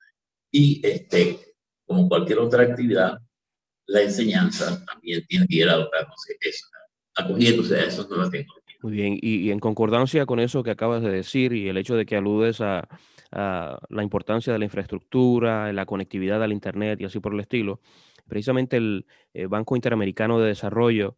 y, 0.51 0.81
este, 0.85 1.39
como 1.85 2.07
cualquier 2.07 2.39
otra 2.39 2.63
actividad, 2.63 3.19
la 3.87 4.01
enseñanza 4.01 4.83
también 4.85 5.25
tiene 5.27 5.47
que 5.47 5.55
ir 5.57 5.69
adoptándose 5.69 6.37
eso, 6.41 6.65
acogiéndose 7.15 7.75
a 7.75 7.85
esas 7.85 8.09
nuevas 8.09 8.31
tecnologías. 8.31 8.79
Muy 8.81 8.93
bien, 8.93 9.17
y, 9.21 9.49
en 9.51 9.59
concordancia 9.59 10.25
con 10.25 10.39
eso 10.39 10.63
que 10.63 10.71
acabas 10.71 11.01
de 11.01 11.09
decir 11.09 11.53
y 11.53 11.67
el 11.67 11.77
hecho 11.77 11.95
de 11.95 12.05
que 12.05 12.15
aludes 12.15 12.61
a, 12.61 12.87
la 13.31 14.03
importancia 14.03 14.53
de 14.53 14.59
la 14.59 14.65
infraestructura, 14.65 15.71
la 15.73 15.85
conectividad 15.85 16.41
al 16.43 16.53
Internet 16.53 17.01
y 17.01 17.05
así 17.05 17.19
por 17.19 17.33
el 17.33 17.39
estilo, 17.39 17.81
precisamente 18.27 18.77
el 18.77 19.05
eh, 19.33 19.47
Banco 19.47 19.75
Interamericano 19.75 20.39
de 20.39 20.47
Desarrollo 20.49 21.17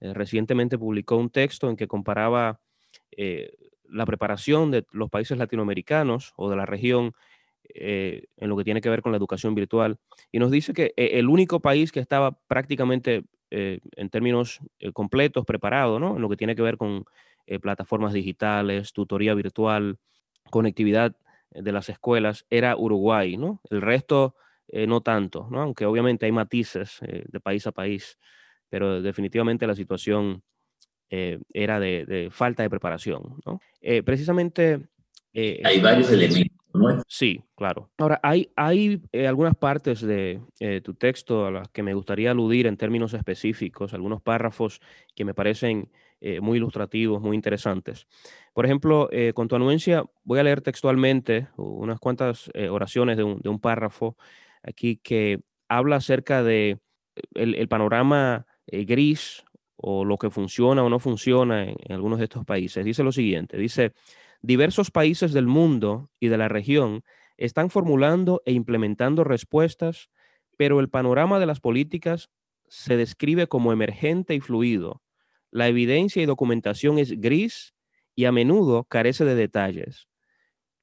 eh, 0.00 0.12
recientemente 0.12 0.78
publicó 0.78 1.16
un 1.16 1.30
texto 1.30 1.68
en 1.70 1.76
que 1.76 1.88
comparaba 1.88 2.60
eh, 3.16 3.52
la 3.84 4.04
preparación 4.04 4.70
de 4.70 4.86
los 4.92 5.10
países 5.10 5.38
latinoamericanos 5.38 6.34
o 6.36 6.50
de 6.50 6.56
la 6.56 6.66
región 6.66 7.12
en 7.70 8.48
lo 8.48 8.56
que 8.56 8.64
tiene 8.64 8.80
que 8.80 8.88
ver 8.88 9.02
con 9.02 9.12
la 9.12 9.18
educación 9.18 9.54
virtual 9.54 9.98
y 10.32 10.38
nos 10.38 10.50
dice 10.50 10.72
que 10.72 10.94
el 10.96 11.28
único 11.28 11.60
país 11.60 11.92
que 11.92 12.00
estaba 12.00 12.32
prácticamente 12.48 13.24
en 13.50 14.08
términos 14.08 14.60
completos, 14.94 15.44
preparado, 15.44 16.00
¿no? 16.00 16.16
En 16.16 16.22
lo 16.22 16.30
que 16.30 16.38
tiene 16.38 16.56
que 16.56 16.62
ver 16.62 16.78
con 16.78 17.04
plataformas 17.60 18.14
digitales, 18.14 18.94
tutoría 18.94 19.34
virtual, 19.34 19.98
conectividad 20.50 21.14
de 21.50 21.72
las 21.72 21.88
escuelas, 21.88 22.46
era 22.50 22.76
Uruguay, 22.76 23.36
¿no? 23.36 23.60
El 23.70 23.82
resto 23.82 24.36
no 24.70 25.00
tanto, 25.00 25.48
¿no? 25.50 25.62
Aunque 25.62 25.86
obviamente 25.86 26.26
hay 26.26 26.32
matices 26.32 26.98
de 27.00 27.40
país 27.40 27.66
a 27.66 27.72
país, 27.72 28.18
pero 28.68 29.00
definitivamente 29.00 29.66
la 29.66 29.74
situación 29.74 30.42
era 31.08 31.80
de, 31.80 32.28
falta 32.30 32.62
de 32.62 32.68
preparación, 32.68 33.38
¿no? 33.46 33.60
precisamente... 34.04 34.88
hay 35.32 35.80
varios 35.80 36.12
elementos 36.12 36.58
Sí, 37.06 37.42
claro. 37.54 37.90
Ahora, 37.98 38.20
hay, 38.22 38.50
hay 38.56 39.02
eh, 39.12 39.26
algunas 39.26 39.56
partes 39.56 40.00
de 40.00 40.40
eh, 40.60 40.80
tu 40.82 40.94
texto 40.94 41.46
a 41.46 41.50
las 41.50 41.68
que 41.68 41.82
me 41.82 41.94
gustaría 41.94 42.30
aludir 42.30 42.66
en 42.66 42.76
términos 42.76 43.14
específicos, 43.14 43.94
algunos 43.94 44.20
párrafos 44.20 44.80
que 45.14 45.24
me 45.24 45.34
parecen 45.34 45.90
eh, 46.20 46.40
muy 46.40 46.58
ilustrativos, 46.58 47.20
muy 47.22 47.36
interesantes. 47.36 48.06
Por 48.52 48.64
ejemplo, 48.64 49.08
con 49.34 49.46
tu 49.48 49.56
anuencia, 49.56 50.04
voy 50.24 50.40
a 50.40 50.42
leer 50.42 50.60
textualmente 50.60 51.48
unas 51.56 52.00
cuantas 52.00 52.50
oraciones 52.70 53.16
de 53.16 53.22
un, 53.22 53.38
de 53.38 53.48
un, 53.48 53.60
párrafo 53.60 54.16
aquí 54.62 54.96
que 54.96 55.40
habla 55.68 55.96
acerca 55.96 56.42
de 56.42 56.78
el, 57.34 57.68
panorama 57.68 58.46
gris 58.66 59.44
o 59.76 60.04
lo 60.04 60.18
que 60.18 60.30
funciona 60.30 60.82
o 60.82 60.88
no 60.88 60.98
funciona 60.98 61.64
en 61.64 61.92
algunos 61.92 62.18
de 62.18 62.24
estos 62.24 62.44
países. 62.44 62.84
Dice 62.84 63.04
lo 63.04 63.12
siguiente, 63.12 63.56
dice... 63.56 63.92
Diversos 64.40 64.92
países 64.92 65.32
del 65.32 65.46
mundo 65.46 66.10
y 66.20 66.28
de 66.28 66.38
la 66.38 66.48
región 66.48 67.02
están 67.36 67.70
formulando 67.70 68.42
e 68.46 68.52
implementando 68.52 69.24
respuestas, 69.24 70.10
pero 70.56 70.78
el 70.80 70.88
panorama 70.88 71.40
de 71.40 71.46
las 71.46 71.60
políticas 71.60 72.30
se 72.68 72.96
describe 72.96 73.48
como 73.48 73.72
emergente 73.72 74.34
y 74.34 74.40
fluido. 74.40 75.02
La 75.50 75.68
evidencia 75.68 76.22
y 76.22 76.26
documentación 76.26 76.98
es 76.98 77.20
gris 77.20 77.74
y 78.14 78.24
a 78.24 78.32
menudo 78.32 78.84
carece 78.84 79.24
de 79.24 79.34
detalles, 79.34 80.08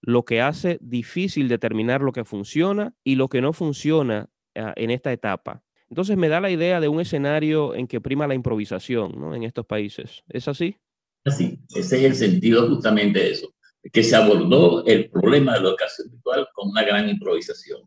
lo 0.02 0.24
que 0.24 0.42
hace 0.42 0.78
difícil 0.82 1.48
determinar 1.48 2.02
lo 2.02 2.12
que 2.12 2.26
funciona 2.26 2.94
y 3.04 3.16
lo 3.16 3.28
que 3.28 3.42
no 3.42 3.54
funciona 3.54 4.30
ah, 4.56 4.74
en 4.76 4.92
esta 4.92 5.12
etapa. 5.12 5.64
Entonces 5.90 6.18
me 6.18 6.30
da 6.30 6.42
la 6.42 6.50
idea 6.50 6.80
de 6.80 6.88
un 6.88 7.02
escenario 7.02 7.76
en 7.76 7.88
que 7.88 8.02
prima 8.02 8.28
la 8.28 8.36
improvisación 8.36 9.34
en 9.36 9.44
estos 9.44 9.66
países. 9.66 10.24
¿Es 10.30 10.48
así? 10.48 10.78
Así, 11.26 11.60
ese 11.76 11.98
es 11.98 12.04
el 12.04 12.16
sentido 12.16 12.68
justamente 12.68 13.20
de 13.20 13.32
eso, 13.32 13.54
que 13.92 14.04
se 14.04 14.16
abordó 14.16 14.86
el 14.86 15.10
problema 15.10 15.54
de 15.54 15.62
la 15.62 15.70
educación 15.70 16.10
virtual 16.12 16.48
con 16.54 16.70
una 16.70 16.84
gran 16.84 17.10
improvisación. 17.10 17.82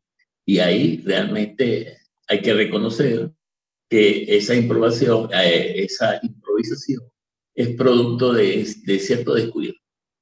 Y 0.45 0.59
ahí 0.59 1.03
realmente 1.05 1.99
hay 2.29 2.41
que 2.41 2.55
reconocer 2.55 3.31
que 3.89 4.37
esa 4.37 4.55
improvisación, 4.55 5.31
eh, 5.33 5.85
esa 5.85 6.19
improvisación 6.23 6.48
es 7.55 7.77
producto 7.77 8.33
de, 8.33 8.73
de 8.85 8.99
cierto 8.99 9.35
descuido, 9.35 9.75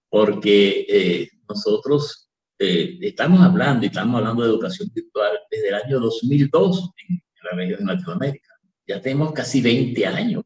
porque 0.09 0.87
eh, 0.89 1.29
nosotros 1.49 2.31
eh, 2.59 2.99
estamos 3.03 3.41
hablando 3.41 3.85
y 3.85 3.89
estamos 3.89 4.19
hablando 4.19 4.43
de 4.43 4.49
educación 4.49 4.91
virtual 4.95 5.39
desde 5.51 5.69
el 5.69 5.75
año 5.75 6.01
2002 6.01 6.91
en, 7.09 7.23
la 7.45 7.57
región 7.57 7.81
de 7.81 7.95
Latinoamérica. 7.95 8.49
Ya 8.87 9.01
tenemos 9.01 9.33
casi 9.33 9.61
20 9.61 10.07
años 10.07 10.45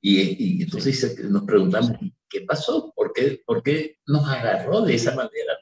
y, 0.00 0.62
entonces 0.62 1.18
nos 1.24 1.42
preguntamos, 1.42 1.92
¿qué 2.28 2.42
pasó? 2.42 2.92
¿Por 2.94 3.12
qué, 3.12 3.42
¿Por 3.44 3.62
qué 3.62 3.98
nos 4.06 4.28
agarró 4.28 4.82
de 4.82 4.94
esa 4.94 5.14
manera 5.14 5.58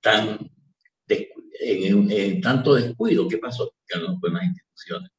tan 0.00 0.50
en, 1.08 2.40
tanto 2.40 2.74
descuido? 2.74 3.26
¿Qué 3.26 3.38
pasó 3.38 3.74
con 4.20 4.32
las 4.32 4.44
instituciones? 4.44 5.10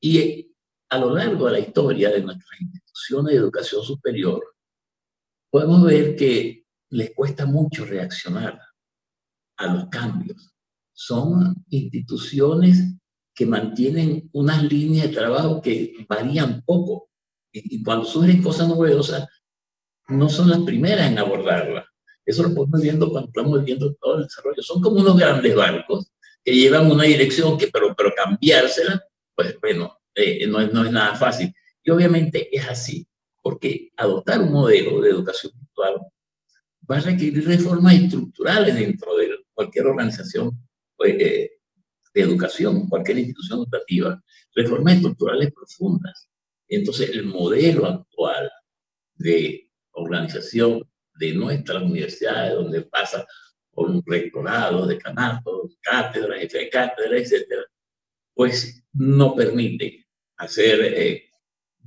Y 0.00 0.55
a 0.88 0.98
lo 0.98 1.14
largo 1.14 1.46
de 1.46 1.52
la 1.52 1.58
historia 1.58 2.10
de 2.10 2.22
nuestras 2.22 2.60
instituciones 2.60 3.32
de 3.32 3.38
educación 3.38 3.82
superior, 3.82 4.42
podemos 5.50 5.84
ver 5.84 6.16
que 6.16 6.64
les 6.90 7.14
cuesta 7.14 7.46
mucho 7.46 7.84
reaccionar 7.84 8.60
a 9.56 9.66
los 9.66 9.88
cambios. 9.88 10.52
Son 10.92 11.64
instituciones 11.68 12.94
que 13.34 13.46
mantienen 13.46 14.30
unas 14.32 14.62
líneas 14.62 15.08
de 15.08 15.14
trabajo 15.14 15.60
que 15.60 16.06
varían 16.08 16.62
poco 16.62 17.10
y, 17.52 17.82
cuando 17.82 18.04
surgen 18.04 18.42
cosas 18.42 18.68
novedosas, 18.68 19.26
no 20.08 20.28
son 20.28 20.50
las 20.50 20.60
primeras 20.60 21.10
en 21.10 21.18
abordarlas. 21.18 21.84
Eso 22.24 22.42
lo 22.42 22.54
podemos 22.54 22.80
viendo 22.80 23.10
cuando 23.10 23.28
estamos 23.28 23.64
viendo 23.64 23.94
todo 23.94 24.18
el 24.18 24.24
desarrollo. 24.24 24.62
Son 24.62 24.80
como 24.80 25.00
unos 25.00 25.16
grandes 25.16 25.54
barcos 25.54 26.12
que 26.44 26.54
llevan 26.54 26.90
una 26.90 27.04
dirección, 27.04 27.56
que, 27.56 27.68
pero, 27.68 27.94
pero 27.96 28.12
cambiársela, 28.14 29.02
pues 29.34 29.58
bueno, 29.60 29.96
eh, 30.16 30.46
no, 30.46 30.60
es, 30.60 30.72
no 30.72 30.84
es 30.84 30.90
nada 30.90 31.14
fácil. 31.14 31.54
Y 31.84 31.90
obviamente 31.90 32.48
es 32.56 32.66
así, 32.68 33.06
porque 33.42 33.90
adoptar 33.96 34.40
un 34.40 34.52
modelo 34.52 35.00
de 35.00 35.10
educación 35.10 35.52
virtual 35.54 36.00
va 36.90 36.96
a 36.96 37.00
requerir 37.00 37.46
reformas 37.46 37.94
estructurales 37.94 38.74
dentro 38.74 39.16
de 39.16 39.30
cualquier 39.52 39.86
organización 39.86 40.50
pues, 40.96 41.14
eh, 41.20 41.50
de 42.14 42.20
educación, 42.20 42.88
cualquier 42.88 43.18
institución 43.18 43.60
educativa, 43.60 44.22
reformas 44.54 44.94
estructurales 44.94 45.52
profundas. 45.52 46.28
Entonces, 46.68 47.10
el 47.10 47.24
modelo 47.24 47.86
actual 47.86 48.50
de 49.14 49.70
organización 49.92 50.82
de 51.14 51.32
nuestras 51.34 51.82
universidades, 51.82 52.54
donde 52.54 52.82
pasa 52.82 53.26
por 53.70 53.90
un 53.90 54.02
rectorado, 54.04 54.86
decanatos, 54.86 55.76
cátedras, 55.82 56.40
jefe 56.40 56.70
de 57.10 57.18
etcétera, 57.18 57.62
pues 58.34 58.82
no 58.92 59.34
permite 59.34 60.05
hacer 60.36 60.80
eh, 60.82 61.30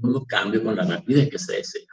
unos 0.02 0.26
cambios 0.26 0.64
con 0.64 0.76
la 0.76 0.84
rapidez 0.84 1.30
que 1.30 1.40
se 1.40 1.58
desea. 1.58 1.88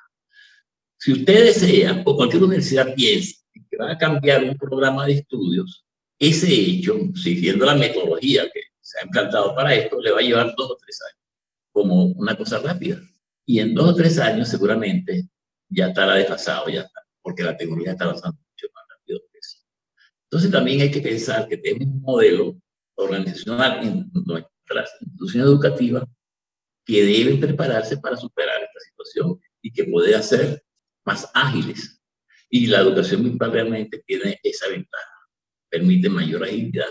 Si 0.99 1.13
usted 1.13 1.45
desea, 1.45 2.03
o 2.05 2.17
cualquier 2.17 2.43
universidad 2.43 2.95
piensa 2.95 3.43
que 3.71 3.77
va 3.77 3.93
a 3.93 3.99
cambiar 3.99 4.45
un 4.45 4.57
programa 4.57 5.07
de 5.07 5.15
estudios, 5.15 5.85
ese 6.19 6.53
hecho, 6.53 6.99
siguiendo 7.15 7.67
la 7.67 7.75
metodología 7.75 8.45
que 8.53 8.61
se 8.81 8.99
ha 8.99 9.05
implantado 9.05 9.55
para 9.55 9.75
esto, 9.75 10.01
le 10.01 10.13
va 10.13 10.21
a 10.21 10.23
llevar 10.23 10.55
dos 10.57 10.71
o 10.71 10.77
tres 10.77 10.99
años 11.03 11.27
como 11.73 12.07
una 12.07 12.37
cosa 12.37 12.59
rápida. 12.59 13.01
Y 13.45 13.61
en 13.61 13.75
dos 13.75 13.91
o 13.91 13.95
tres 13.95 14.19
años 14.19 14.49
seguramente 14.49 15.29
ya 15.69 15.89
estará 15.89 16.15
desfasado, 16.15 16.69
ya 16.69 16.83
está, 16.83 17.01
porque 17.21 17.43
la 17.43 17.57
tecnología 17.57 17.93
está 17.93 18.05
avanzando 18.05 18.39
mucho 18.39 18.67
más 18.75 18.85
Entonces 20.25 20.51
también 20.51 20.81
hay 20.81 20.91
que 20.91 21.01
pensar 21.01 21.47
que 21.49 21.59
tenemos 21.59 21.95
un 21.95 22.01
modelo 22.01 22.57
organizacional 22.95 23.87
en 23.87 24.11
nuestras 24.25 24.91
instituciones 25.01 25.49
educativas 25.49 26.05
que 26.87 27.05
deben 27.05 27.41
prepararse 27.41 27.99
para 27.99 28.17
superar 28.17 28.63
esta 28.63 28.81
situación 28.81 29.41
y 29.61 29.73
que 29.73 29.85
puede 29.85 30.15
hacer 30.15 30.65
más 31.05 31.29
ágiles. 31.35 32.01
Y 32.49 32.69
la 32.69 32.81
educación 32.81 33.25
virtual 33.25 33.51
realmente 33.53 34.05
tiene 34.07 34.39
esa 34.43 34.69
ventaja, 34.69 35.29
permite 35.69 36.09
mayor 36.09 36.45
agilidad 36.45 36.89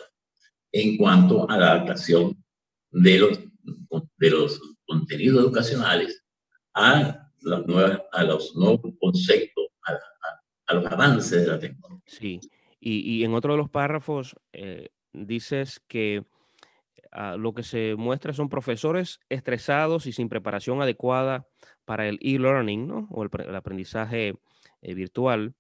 en 0.74 0.98
cuanto 0.98 1.50
a 1.50 1.58
la 1.58 1.72
adaptación 1.72 2.44
de 2.92 3.20
los, 3.20 3.40
de 4.18 4.30
los 4.30 4.60
contenidos 4.86 5.46
educacionales 5.46 6.22
a, 6.74 7.32
las 7.42 7.66
nuevas, 7.66 8.02
a 8.12 8.24
los 8.26 8.54
nuevos 8.54 8.82
conceptos, 9.00 9.68
a, 10.68 10.74
los 10.74 10.86
avances 10.88 11.46
de 11.46 11.48
la 11.48 11.60
tecnología. 11.60 12.04
Sí, 12.06 12.42
y, 12.82 13.00
y 13.00 13.24
en 13.24 13.34
otro 13.34 13.54
de 13.54 13.60
los 13.60 13.70
párrafos 13.70 14.36
eh, 14.52 14.90
dices 15.14 15.82
que 15.88 16.26
ah, 17.16 17.36
lo 17.38 17.54
que 17.54 17.64
se 17.64 17.96
muestra 17.96 18.34
son 18.34 18.50
profesores 18.50 19.20
estresados 19.30 20.06
y 20.06 20.12
sin 20.12 20.30
preparación 20.30 20.82
adecuada 20.82 21.48
para 21.86 22.08
el 22.08 22.20
e-learning, 22.22 22.88
¿no? 22.88 23.08
O 23.12 23.24
el, 23.24 23.56
aprendizaje 23.56 24.36
eh, 24.82 24.94
virtual. 24.94 25.56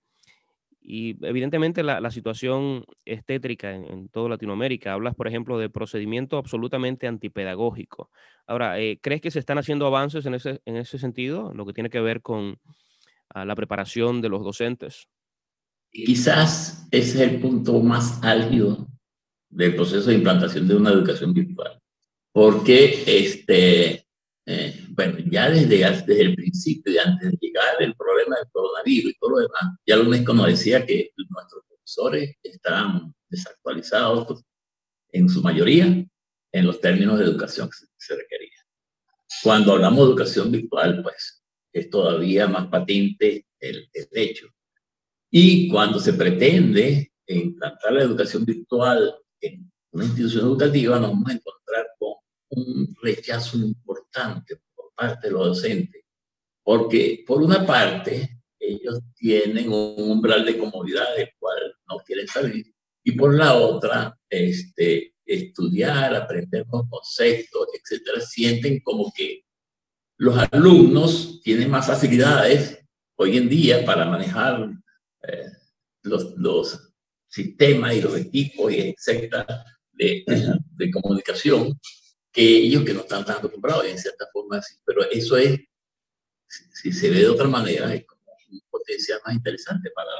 Y 0.87 1.17
evidentemente 1.25 1.81
la, 1.81 2.11
situación 2.11 2.85
es 3.05 3.25
tétrica 3.25 3.73
en, 3.73 3.85
en, 3.85 4.09
toda 4.09 4.29
Latinoamérica. 4.29 4.93
Hablas, 4.93 5.15
por 5.15 5.27
ejemplo, 5.27 5.57
de 5.57 5.67
procedimiento 5.67 6.37
absolutamente 6.37 7.07
antipedagógico. 7.07 8.11
Ahora, 8.45 8.79
eh, 8.79 8.99
¿crees 9.01 9.21
que 9.21 9.31
se 9.31 9.39
están 9.39 9.57
haciendo 9.57 9.87
avances 9.87 10.25
en 10.27 10.35
ese, 10.35 10.61
en 10.65 10.75
ese 10.75 10.99
sentido, 10.99 11.51
lo 11.55 11.65
que 11.65 11.73
tiene 11.73 11.89
que 11.89 11.99
ver 11.99 12.21
con 12.21 12.59
uh, 13.33 13.45
la 13.45 13.55
preparación 13.55 14.21
de 14.21 14.29
los 14.29 14.43
docentes? 14.43 15.07
Quizás 15.91 16.87
es 16.91 17.15
el 17.15 17.39
punto 17.39 17.79
más 17.79 18.23
álgido 18.23 18.87
del 19.55 19.75
proceso 19.75 20.09
de 20.09 20.15
implantación 20.15 20.67
de 20.67 20.75
una 20.75 20.91
educación 20.91 21.33
virtual. 21.33 21.79
Porque 22.31 23.03
este, 23.07 24.05
eh, 24.45 24.85
bueno, 24.89 25.17
ya 25.31 25.49
desde, 25.49 25.77
desde 25.77 26.21
el 26.21 26.35
principio 26.35 27.01
antes 27.03 27.31
de 27.31 27.37
llegar 27.39 27.75
el 27.79 27.95
problema 27.95 28.35
del 28.35 28.51
coronavirus 28.51 29.11
y 29.11 29.17
todo 29.17 29.31
lo 29.31 29.37
demás, 29.37 29.77
ya 29.85 29.95
lo 29.95 30.03
UNESCO 30.03 30.33
nos 30.33 30.47
decía 30.47 30.85
que 30.85 31.11
nuestros 31.29 31.63
profesores 31.67 32.35
estaban 32.43 33.13
desactualizados 33.29 34.43
en 35.11 35.29
su 35.29 35.41
mayoría 35.41 35.85
en 36.51 36.65
los 36.65 36.81
términos 36.81 37.17
de 37.17 37.25
educación 37.25 37.69
que 37.69 37.77
se 37.97 38.15
requería. 38.15 38.51
Cuando 39.41 39.71
hablamos 39.73 39.99
de 39.99 40.11
educación 40.11 40.51
virtual, 40.51 41.01
pues 41.01 41.43
es 41.71 41.89
todavía 41.89 42.47
más 42.47 42.67
patente 42.67 43.45
el, 43.59 43.89
el 43.93 44.07
hecho. 44.11 44.47
Y 45.31 45.69
cuando 45.69 45.99
se 45.99 46.13
pretende 46.13 47.11
implantar 47.27 47.93
la 47.93 48.03
educación 48.03 48.45
virtual 48.45 49.15
en 49.45 49.71
una 49.91 50.05
institución 50.05 50.45
educativa, 50.45 50.99
nos 50.99 51.11
vamos 51.11 51.29
a 51.29 51.33
encontrar 51.33 51.87
con 51.97 52.13
un 52.49 52.95
rechazo 53.01 53.57
importante 53.57 54.59
por 54.75 54.93
parte 54.95 55.27
de 55.27 55.33
los 55.33 55.47
docentes, 55.47 56.03
porque 56.63 57.23
por 57.25 57.41
una 57.41 57.65
parte 57.65 58.41
ellos 58.59 58.99
tienen 59.15 59.69
un 59.69 59.95
umbral 59.97 60.45
de 60.45 60.57
comodidad 60.57 61.15
del 61.15 61.29
cual 61.37 61.75
no 61.89 61.97
quieren 61.99 62.27
salir, 62.27 62.65
y 63.03 63.11
por 63.11 63.33
la 63.33 63.53
otra, 63.53 64.17
este, 64.29 65.15
estudiar, 65.25 66.15
aprender 66.15 66.65
los 66.71 66.89
conceptos, 66.89 67.67
etcétera, 67.73 68.19
sienten 68.21 68.79
como 68.81 69.11
que 69.15 69.43
los 70.17 70.37
alumnos 70.51 71.41
tienen 71.43 71.69
más 71.69 71.87
facilidades 71.87 72.79
hoy 73.17 73.37
en 73.37 73.49
día 73.49 73.85
para 73.85 74.05
manejar 74.05 74.71
eh, 75.27 75.51
los, 76.03 76.35
los 76.37 76.94
sistemas 77.35 77.93
y 77.93 78.01
los 78.01 78.17
equipos, 78.17 78.71
y 78.71 78.79
etcétera, 78.79 79.65
de, 79.91 80.23
de 80.77 80.91
comunicación 80.91 81.79
que 82.31 82.41
ellos 82.41 82.83
que 82.83 82.93
no 82.93 83.01
están 83.01 83.25
tan 83.25 83.37
acostumbrados, 83.37 83.85
en 83.85 83.97
cierta 83.97 84.25
forma 84.31 84.57
así. 84.57 84.75
Pero 84.85 85.09
eso 85.09 85.37
es, 85.37 85.59
si 86.47 86.91
se 86.91 87.09
ve 87.09 87.19
de 87.19 87.29
otra 87.29 87.47
manera, 87.47 87.93
es 87.93 88.05
como 88.05 88.21
un 88.51 88.61
potencial 88.69 89.19
más 89.25 89.35
interesante 89.35 89.89
para 89.91 90.11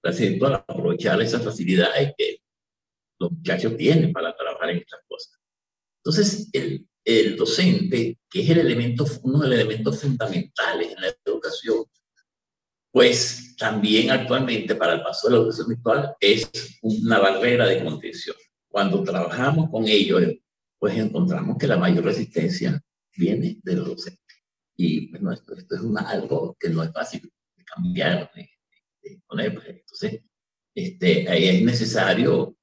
para 0.00 0.56
aprovechar 0.56 1.20
esas 1.20 1.44
facilidades 1.44 2.14
que 2.16 2.40
los 3.18 3.32
muchachos 3.32 3.76
tienen 3.76 4.12
para 4.12 4.34
trabajar 4.34 4.70
en 4.70 4.78
estas 4.78 5.00
cosas. 5.06 5.38
Entonces, 5.98 6.48
el, 6.52 6.86
el 7.04 7.36
docente, 7.36 8.18
que 8.30 8.40
es 8.40 8.50
el 8.50 8.58
elemento, 8.60 9.04
uno 9.22 9.40
de 9.40 9.48
los 9.48 9.58
elementos 9.58 10.00
fundamentales 10.00 10.92
en 10.92 11.02
la 11.02 11.14
educación, 11.24 11.84
pues 12.92 13.54
también 13.56 14.10
actualmente 14.10 14.74
para 14.74 14.94
el 14.94 15.02
paso 15.02 15.28
de 15.28 15.34
la 15.34 15.40
educación 15.40 15.68
virtual 15.68 16.14
es 16.20 16.50
una 16.82 17.18
barrera 17.18 17.66
de 17.66 17.84
contención. 17.84 18.36
Cuando 18.68 19.02
trabajamos 19.02 19.70
con 19.70 19.86
ellos 19.86 20.22
pues 20.80 20.96
encontramos 20.96 21.58
que 21.58 21.66
la 21.66 21.76
mayor 21.76 22.04
resistencia 22.04 22.82
viene 23.14 23.58
de 23.62 23.76
los 23.76 23.86
docentes. 23.86 24.20
Y 24.76 25.10
bueno, 25.10 25.30
esto, 25.30 25.54
es 25.54 25.66
algo 26.06 26.56
que 26.58 26.70
no 26.70 26.82
es 26.82 26.90
fácil 26.90 27.30
de 27.54 27.64
cambiar, 27.64 28.30
de, 28.34 28.48
de. 29.02 29.20
Pues, 29.28 29.66
entonces, 29.66 30.22
este, 30.74 31.28
ahí 31.28 31.48
es 31.48 31.62
necesario 31.62 32.56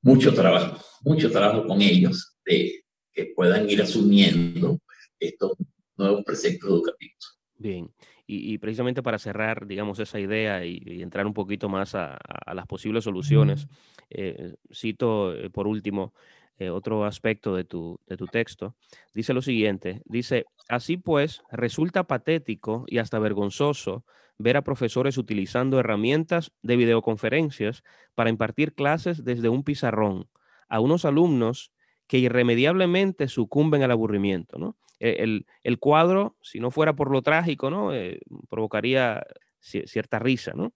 mucho 0.00 0.32
trabajo, 0.32 0.80
mucho 1.02 1.28
trabajo 1.28 1.66
con 1.66 1.82
ellos, 1.82 2.36
de 2.44 2.84
que 3.12 3.32
puedan 3.34 3.68
ir 3.68 3.82
asumiendo 3.82 4.78
estos 5.18 5.54
nuevos 5.96 6.22
preceptos 6.24 6.70
educativos. 6.70 7.40
Bien, 7.54 7.92
y, 8.26 8.52
y, 8.52 8.58
precisamente 8.58 9.02
para 9.02 9.18
cerrar, 9.18 9.66
digamos, 9.66 9.98
esa 9.98 10.18
idea 10.18 10.64
y, 10.64 10.82
y 10.84 11.02
entrar 11.02 11.26
un 11.26 11.34
poquito 11.34 11.68
más 11.68 11.94
a, 11.94 12.16
a 12.16 12.54
las 12.54 12.66
posibles 12.66 13.04
soluciones, 13.04 13.68
eh, 14.10 14.54
cito 14.72 15.32
eh, 15.34 15.50
por 15.50 15.66
último 15.66 16.12
eh, 16.58 16.70
otro 16.70 17.04
aspecto 17.04 17.54
de 17.54 17.64
tu, 17.64 18.00
de 18.06 18.16
tu 18.16 18.26
texto, 18.26 18.74
dice 19.14 19.34
lo 19.34 19.42
siguiente, 19.42 20.00
dice, 20.06 20.46
así 20.68 20.96
pues, 20.96 21.42
resulta 21.50 22.04
patético 22.04 22.84
y 22.86 22.98
hasta 22.98 23.18
vergonzoso 23.18 24.04
ver 24.38 24.56
a 24.56 24.62
profesores 24.62 25.18
utilizando 25.18 25.78
herramientas 25.78 26.52
de 26.62 26.76
videoconferencias 26.76 27.82
para 28.14 28.30
impartir 28.30 28.74
clases 28.74 29.24
desde 29.24 29.48
un 29.48 29.64
pizarrón 29.64 30.28
a 30.68 30.80
unos 30.80 31.04
alumnos 31.04 31.72
que 32.06 32.18
irremediablemente 32.18 33.28
sucumben 33.28 33.82
al 33.82 33.90
aburrimiento, 33.90 34.58
¿no? 34.58 34.76
E, 35.00 35.22
el, 35.22 35.46
el 35.62 35.78
cuadro, 35.78 36.36
si 36.40 36.60
no 36.60 36.70
fuera 36.70 36.94
por 36.94 37.10
lo 37.10 37.22
trágico, 37.22 37.70
¿no? 37.70 37.94
Eh, 37.94 38.20
provocaría 38.48 39.22
cierta 39.60 40.18
risa, 40.18 40.52
¿no? 40.54 40.72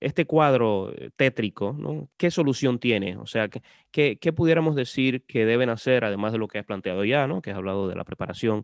este 0.00 0.26
cuadro 0.26 0.92
eh, 0.96 1.10
tétrico, 1.16 1.74
¿no? 1.78 2.08
¿qué 2.16 2.30
solución 2.30 2.78
tiene? 2.78 3.16
O 3.16 3.26
sea, 3.26 3.48
¿qué, 3.48 4.18
¿qué, 4.18 4.32
pudiéramos 4.32 4.76
decir 4.76 5.24
que 5.26 5.44
deben 5.44 5.70
hacer, 5.70 6.04
además 6.04 6.32
de 6.32 6.38
lo 6.38 6.48
que 6.48 6.58
has 6.58 6.64
planteado 6.64 7.04
ya, 7.04 7.26
¿no? 7.26 7.42
que 7.42 7.50
has 7.50 7.56
hablado 7.56 7.88
de 7.88 7.96
la 7.96 8.04
preparación? 8.04 8.62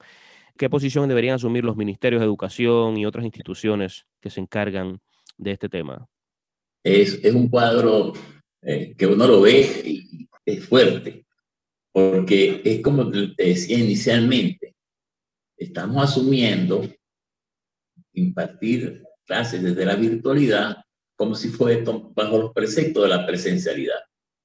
¿Qué 0.57 0.71
posición 0.71 1.09
deberían 1.09 1.35
asumir 1.35 1.65
los 1.65 1.77
ministerios 1.77 2.21
de 2.21 2.27
educación 2.27 2.97
y 2.97 3.07
otras 3.07 3.25
instituciones 3.25 4.07
que 4.21 4.31
se 4.31 4.41
encargan 4.41 5.01
de 5.37 5.53
este 5.53 5.69
tema? 5.69 6.07
Es, 6.85 7.25
es 7.25 7.35
un 7.35 7.49
cuadro 7.49 8.13
eh, 8.63 8.95
que 8.97 9.07
uno 9.07 9.27
lo 9.27 9.41
ve 9.41 9.67
y 9.85 10.29
es 10.47 10.65
fuerte, 10.65 11.25
porque 11.91 12.61
es 12.65 12.81
como 12.81 13.11
te 13.11 13.33
decía 13.37 13.79
inicialmente, 13.79 14.74
estamos 15.57 16.03
asumiendo 16.03 16.83
impartir 18.13 19.03
clases 19.27 19.63
desde 19.63 19.85
la 19.85 19.97
virtualidad 19.97 20.77
como 21.17 21.35
si 21.35 21.49
fuera 21.49 21.83
bajo 22.15 22.39
los 22.39 22.53
preceptos 22.53 23.05
de 23.05 23.09
la 23.09 23.27
presencialidad. 23.27 24.01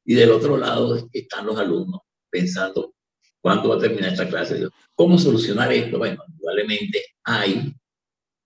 Y 0.05 0.13
del 0.13 0.31
otro 0.31 0.57
lado 0.57 1.07
están 1.11 1.45
los 1.45 1.57
alumnos 1.57 2.01
pensando 2.29 2.93
cuándo 3.41 3.69
va 3.69 3.75
a 3.75 3.79
terminar 3.79 4.11
esta 4.11 4.27
clase. 4.27 4.67
¿Cómo 4.95 5.17
solucionar 5.17 5.71
esto? 5.71 5.97
Bueno, 5.97 6.23
probablemente 6.37 7.03
hay 7.23 7.73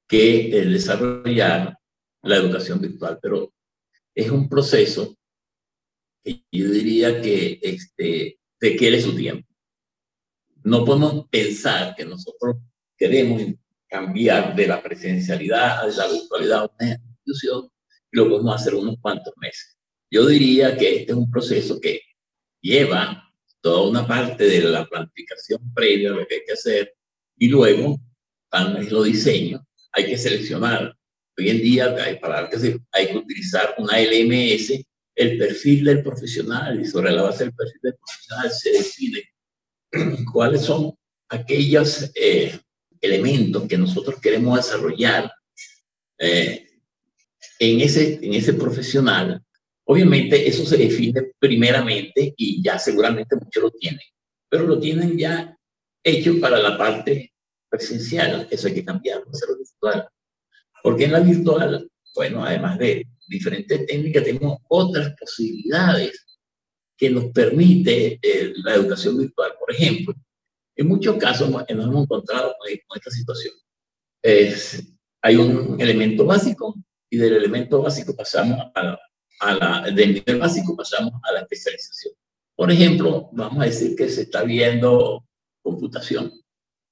que 0.07 0.57
eh, 0.57 0.65
desarrollar 0.65 1.77
la 2.21 2.35
educación 2.35 2.79
virtual, 2.79 3.19
pero 3.21 3.53
es 4.15 4.29
un 4.29 4.47
proceso 4.47 5.15
que 6.23 6.43
yo 6.51 6.69
diría 6.69 7.21
que 7.21 7.59
este, 7.61 8.39
requiere 8.59 9.01
su 9.01 9.15
tiempo. 9.15 9.52
No 10.63 10.85
podemos 10.85 11.27
pensar 11.29 11.95
que 11.95 12.05
nosotros 12.05 12.57
queremos 12.97 13.41
cambiar 13.87 14.55
de 14.55 14.67
la 14.67 14.81
presencialidad 14.81 15.81
a 15.81 15.87
la 15.87 16.07
virtualidad 16.07 16.59
a 16.61 16.71
una 16.79 16.93
institución 16.93 17.69
lo 18.13 18.29
podemos 18.29 18.55
hacer 18.55 18.75
unos 18.75 18.95
cuantos 19.01 19.33
meses. 19.37 19.75
Yo 20.09 20.27
diría 20.27 20.77
que 20.77 20.97
este 20.97 21.11
es 21.11 21.17
un 21.17 21.29
proceso 21.29 21.79
que 21.81 22.01
lleva 22.61 23.23
toda 23.59 23.89
una 23.89 24.07
parte 24.07 24.45
de 24.45 24.61
la 24.61 24.85
planificación 24.85 25.73
previa, 25.73 26.11
lo 26.11 26.27
que 26.27 26.35
hay 26.35 26.41
que 26.45 26.53
hacer, 26.53 26.93
y 27.37 27.47
luego 27.47 27.99
van 28.51 28.87
los 28.89 29.05
diseños, 29.05 29.61
hay 29.91 30.05
que 30.05 30.17
seleccionar. 30.17 30.95
Hoy 31.35 31.49
en 31.49 31.61
día, 31.61 31.95
para 32.21 32.47
que 32.47 32.79
hay 32.91 33.07
que 33.07 33.17
utilizar 33.17 33.73
una 33.79 33.99
LMS, 33.99 34.85
el 35.15 35.37
perfil 35.39 35.85
del 35.85 36.03
profesional, 36.03 36.79
y 36.79 36.85
sobre 36.85 37.11
la 37.11 37.23
base 37.23 37.45
del 37.45 37.53
perfil 37.53 37.79
del 37.81 37.95
profesional 37.95 38.51
se 38.51 38.71
define 38.71 39.23
cuáles 40.31 40.61
son 40.61 40.93
aquellos 41.29 42.11
eh, 42.15 42.59
elementos 42.99 43.63
que 43.67 43.77
nosotros 43.77 44.19
queremos 44.19 44.57
desarrollar 44.57 45.31
eh, 46.17 46.67
en 47.59 47.81
ese, 47.81 48.19
en 48.21 48.33
ese 48.33 48.53
profesional. 48.53 49.41
Obviamente 49.85 50.47
eso 50.47 50.65
se 50.65 50.77
define 50.77 51.33
primeramente 51.37 52.33
y 52.37 52.63
ya 52.63 52.79
seguramente 52.79 53.35
muchos 53.35 53.63
lo 53.63 53.71
tienen, 53.71 53.99
pero 54.49 54.65
lo 54.65 54.79
tienen 54.79 55.17
ya 55.17 55.57
hecho 56.03 56.39
para 56.39 56.59
la 56.59 56.77
parte 56.77 57.33
presencial, 57.69 58.47
eso 58.51 58.67
hay 58.67 58.73
que 58.73 58.85
cambiarlo, 58.85 59.29
hacerlo 59.31 59.57
virtual. 59.57 60.07
Porque 60.81 61.05
en 61.05 61.11
la 61.13 61.19
virtual, 61.19 61.89
bueno, 62.13 62.45
además 62.45 62.77
de 62.77 63.07
diferentes 63.27 63.85
técnicas, 63.85 64.23
tenemos 64.23 64.59
otras 64.67 65.13
posibilidades 65.19 66.25
que 66.97 67.09
nos 67.09 67.25
permite 67.25 68.19
eh, 68.21 68.53
la 68.57 68.75
educación 68.75 69.17
virtual. 69.17 69.53
Por 69.59 69.71
ejemplo, 69.71 70.13
en 70.75 70.87
muchos 70.87 71.17
casos 71.17 71.49
nos 71.49 71.63
hemos 71.67 72.03
encontrado 72.03 72.55
con, 72.57 72.97
esta 72.97 73.11
situación. 73.11 73.53
Hay 75.21 75.35
un 75.37 75.79
elemento 75.79 76.25
básico 76.25 76.75
y 77.09 77.17
del 77.17 77.35
elemento 77.35 77.81
básico 77.81 78.15
pasamos 78.15 78.57
a 78.75 78.83
la, 78.83 79.91
del 79.91 80.13
nivel 80.13 80.39
básico 80.39 80.75
pasamos 80.75 81.13
a 81.23 81.33
la 81.33 81.41
especialización. 81.41 82.13
Por 82.55 82.71
ejemplo, 82.71 83.29
vamos 83.31 83.61
a 83.61 83.65
decir 83.65 83.95
que 83.95 84.09
se 84.09 84.23
está 84.23 84.43
viendo 84.43 85.25
computación. 85.61 86.31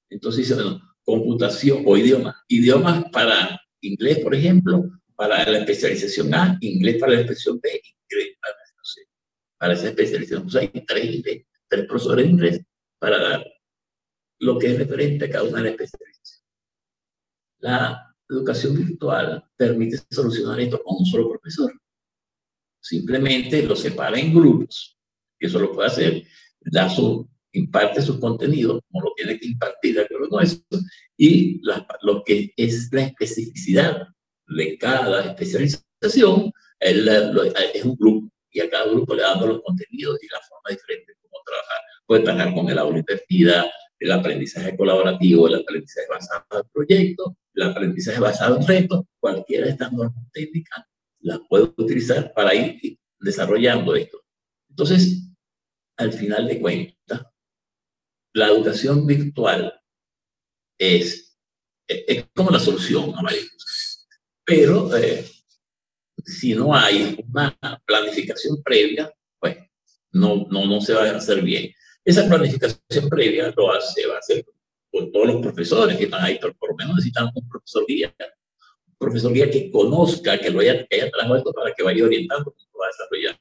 Entonces 0.09 0.47
dice, 0.47 0.55
bueno, 0.55 0.81
computación 1.03 1.83
o 1.85 1.97
idioma. 1.97 2.43
Idiomas 2.47 3.05
para 3.11 3.61
inglés, 3.81 4.19
por 4.19 4.35
ejemplo, 4.35 4.83
para 5.15 5.49
la 5.49 5.59
especialización 5.59 6.33
A, 6.33 6.57
inglés 6.61 6.97
para 6.99 7.13
la 7.13 7.21
especialización 7.21 7.59
B, 7.61 7.69
inglés 7.69 8.37
para, 8.41 8.55
para 9.61 9.75
esa 9.75 9.89
especialización. 9.89 10.47
Hay 10.59 10.69
tres, 10.87 11.85
profesores 11.87 12.25
de 12.25 12.31
inglés 12.31 12.65
para 12.97 13.21
dar 13.21 13.45
lo 14.39 14.57
que 14.57 14.71
es 14.71 14.77
referente 14.79 15.25
a 15.25 15.29
cada 15.29 15.43
una 15.43 15.59
de 15.59 15.65
las 15.65 15.73
especializaciones. 15.73 16.43
La 17.59 18.15
educación 18.27 18.75
virtual 18.75 19.45
permite 19.55 19.99
solucionar 20.09 20.59
esto 20.59 20.81
con 20.83 20.97
un 20.97 21.05
solo 21.05 21.29
profesor. 21.29 21.79
Simplemente 22.81 23.61
lo 23.61 23.75
separa 23.75 24.17
en 24.17 24.33
grupos, 24.33 24.97
que 25.39 25.45
eso 25.45 25.59
lo 25.59 25.71
puede 25.71 25.89
hacer, 25.89 26.23
da 26.59 26.89
su, 26.89 27.29
imparte 27.51 28.01
su 28.01 28.19
contenido, 28.19 28.81
como 28.89 29.09
lo 29.09 29.13
tiene 29.15 29.39
que 29.39 29.45
impartir 29.45 29.93
de 29.93 30.01
acuerdo 30.01 30.39
y 31.15 31.61
lo 32.01 32.23
que 32.25 32.51
es 32.57 32.91
la 32.91 33.03
especificidad 33.03 34.07
de 34.47 34.77
cada 34.79 35.23
especialización 35.23 36.51
es 36.79 37.85
un 37.85 37.95
grupo, 37.95 38.31
y 38.51 38.59
a 38.59 38.69
cada 38.69 38.85
grupo 38.85 39.15
le 39.15 39.23
dando 39.23 39.47
los 39.47 39.61
contenidos 39.61 40.21
y 40.21 40.27
la 40.27 40.39
forma 40.41 40.69
diferente 40.69 41.13
de 41.13 41.17
cómo 41.21 41.41
trabajar. 41.45 41.77
Puede 42.05 42.23
trabajar 42.23 42.53
con 42.53 42.69
el 42.69 42.77
aula 42.77 42.99
invertida, 42.99 43.71
el 43.99 44.11
aprendizaje 44.11 44.75
colaborativo, 44.75 45.47
el 45.47 45.55
aprendizaje 45.55 46.07
basado 46.09 46.45
en 46.51 46.69
proyectos, 46.73 47.33
el 47.53 47.63
aprendizaje 47.63 48.19
basado 48.19 48.57
en 48.57 48.67
retos, 48.67 49.05
cualquiera 49.19 49.65
de 49.65 49.71
estas 49.71 49.91
normas 49.93 50.25
técnicas 50.31 50.85
las 51.21 51.39
puedo 51.47 51.73
utilizar 51.77 52.33
para 52.33 52.53
ir 52.55 52.97
desarrollando 53.19 53.95
esto. 53.95 54.23
Entonces, 54.69 55.29
al 55.97 56.13
final 56.13 56.47
de 56.47 56.59
cuentas, 56.59 57.21
la 58.33 58.47
educación 58.47 59.05
virtual 59.05 59.73
es, 60.79 61.37
es, 61.87 62.25
como 62.33 62.49
la 62.49 62.59
solución 62.59 63.13
a 63.15 63.21
varias 63.21 63.49
cosas. 63.51 64.07
Pero 64.43 64.95
eh, 64.95 65.29
si 66.25 66.53
no 66.53 66.75
hay 66.75 67.17
una 67.27 67.57
planificación 67.85 68.61
previa, 68.63 69.11
pues 69.39 69.57
no, 70.11 70.47
no, 70.49 70.65
no 70.65 70.81
se 70.81 70.93
va 70.93 71.05
a 71.05 71.17
hacer 71.17 71.41
bien. 71.41 71.71
Esa 72.03 72.27
planificación 72.27 73.09
previa 73.09 73.53
lo 73.55 73.71
hace, 73.71 74.07
va 74.07 74.15
a 74.15 74.19
hacer 74.19 74.45
con 74.91 75.11
todos 75.11 75.27
los 75.27 75.41
profesores 75.41 75.97
que 75.97 76.05
están 76.05 76.23
ahí, 76.23 76.37
pero 76.39 76.53
por 76.55 76.71
lo 76.71 76.75
menos 76.75 76.95
necesitan 76.95 77.29
un 77.33 77.47
profesor 77.47 77.85
guía 77.87 78.13
profesor 79.01 79.33
guía 79.33 79.49
que 79.49 79.71
conozca, 79.71 80.37
que 80.37 80.51
lo 80.51 80.59
haya, 80.59 80.85
que 80.85 80.95
haya 80.95 81.09
trabajado 81.09 81.37
esto 81.37 81.53
para 81.53 81.73
que 81.73 81.83
vaya 81.83 82.05
orientando 82.05 82.53
cómo 82.53 82.79
va 82.79 82.85
a 82.85 82.89
desarrollar. 82.89 83.39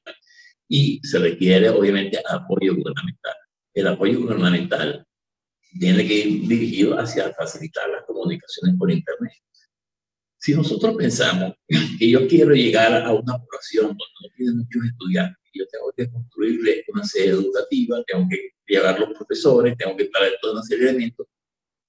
Y 0.67 1.01
se 1.05 1.19
requiere, 1.19 1.69
obviamente, 1.69 2.19
apoyo 2.27 2.75
gubernamental. 2.75 3.35
El 3.75 3.87
apoyo 3.87 4.21
gubernamental 4.21 5.07
tiene 5.79 6.07
que 6.07 6.15
ir 6.15 6.49
dirigido 6.49 6.99
hacia 6.99 7.33
facilitar 7.35 7.89
las 7.91 8.05
comunicaciones 8.05 8.77
por 8.79 8.91
Internet. 8.91 9.35
Si 10.41 10.55
nosotros 10.55 10.95
pensamos 10.97 11.53
que 11.99 12.11
yo 12.11 12.27
quiero 12.27 12.55
llegar 12.55 12.95
a 12.95 13.13
una 13.13 13.39
población 13.39 13.89
donde 13.89 14.05
no 14.23 14.29
tiene 14.35 14.53
muchos 14.53 14.85
estudiantes, 14.87 15.37
yo 15.53 15.67
tengo 15.71 15.93
que 15.95 16.11
construirle 16.11 16.85
una 16.89 17.05
sede 17.05 17.29
educativa, 17.29 18.03
tengo 18.07 18.27
que 18.31 18.53
llevar 18.67 18.99
los 18.99 19.11
profesores, 19.11 19.77
tengo 19.77 19.95
que 19.97 20.07
traer 20.07 20.33
toda 20.41 20.55
una 20.55 20.63
serie 20.63 20.85
de 20.85 20.91
elementos, 20.93 21.27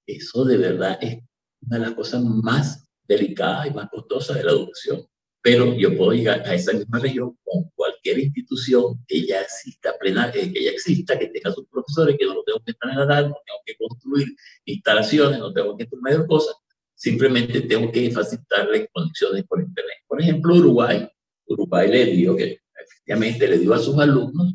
eso 0.05 0.43
de 0.43 0.57
verdad 0.57 0.97
es 1.01 1.19
una 1.61 1.77
de 1.77 1.85
las 1.85 1.93
cosas 1.93 2.23
más 2.23 2.85
delicada 3.07 3.67
y 3.67 3.71
más 3.71 3.89
costosa 3.89 4.33
de 4.33 4.43
la 4.43 4.51
educación. 4.51 5.05
Pero 5.41 5.73
yo 5.73 5.97
puedo 5.97 6.11
llegar 6.11 6.41
a 6.41 6.53
esa 6.53 6.73
misma 6.73 6.99
región 6.99 7.35
con 7.43 7.63
cualquier 7.73 8.19
institución 8.19 9.03
que 9.07 9.25
ya 9.25 9.41
exista, 9.41 9.97
plena, 9.97 10.29
eh, 10.35 10.51
que 10.51 10.63
ya 10.65 10.71
exista, 10.71 11.17
que 11.17 11.27
tenga 11.27 11.51
sus 11.51 11.65
profesores, 11.67 12.15
que 12.19 12.25
no 12.25 12.35
lo 12.35 12.43
tengo 12.43 12.61
que 12.63 12.73
trasladar, 12.73 13.23
no 13.23 13.37
tengo 13.45 13.59
que 13.65 13.75
construir 13.77 14.27
instalaciones, 14.65 15.39
no 15.39 15.51
tengo 15.51 15.75
que 15.77 15.85
hacer 15.85 15.99
mayor 15.99 16.27
cosas, 16.27 16.53
simplemente 17.01 17.61
tengo 17.61 17.91
que 17.91 18.11
facilitarle 18.11 18.87
conexiones 18.93 19.43
por 19.45 19.59
Internet. 19.59 19.97
Por 20.07 20.21
ejemplo, 20.21 20.53
Uruguay, 20.53 21.09
Uruguay 21.47 21.89
le 21.89 22.05
dio, 22.05 22.35
que 22.35 22.59
efectivamente 22.79 23.47
le 23.47 23.57
dio 23.57 23.73
a 23.73 23.79
sus 23.79 23.97
alumnos 23.97 24.53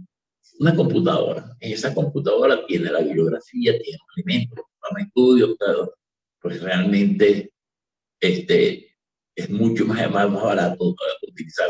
una 0.60 0.76
computadora. 0.76 1.56
En 1.58 1.72
esa 1.72 1.92
computadora 1.92 2.64
tiene 2.64 2.92
la 2.92 3.00
bibliografía, 3.00 3.76
tiene 3.76 3.98
los 3.98 4.16
elementos, 4.16 4.64
los 4.80 5.02
estudios, 5.02 5.56
pues 6.40 6.62
realmente 6.62 7.52
este, 8.20 8.94
es 9.34 9.50
mucho 9.50 9.84
más, 9.84 10.08
más, 10.08 10.32
barato 10.32 10.94
utilizar 11.22 11.68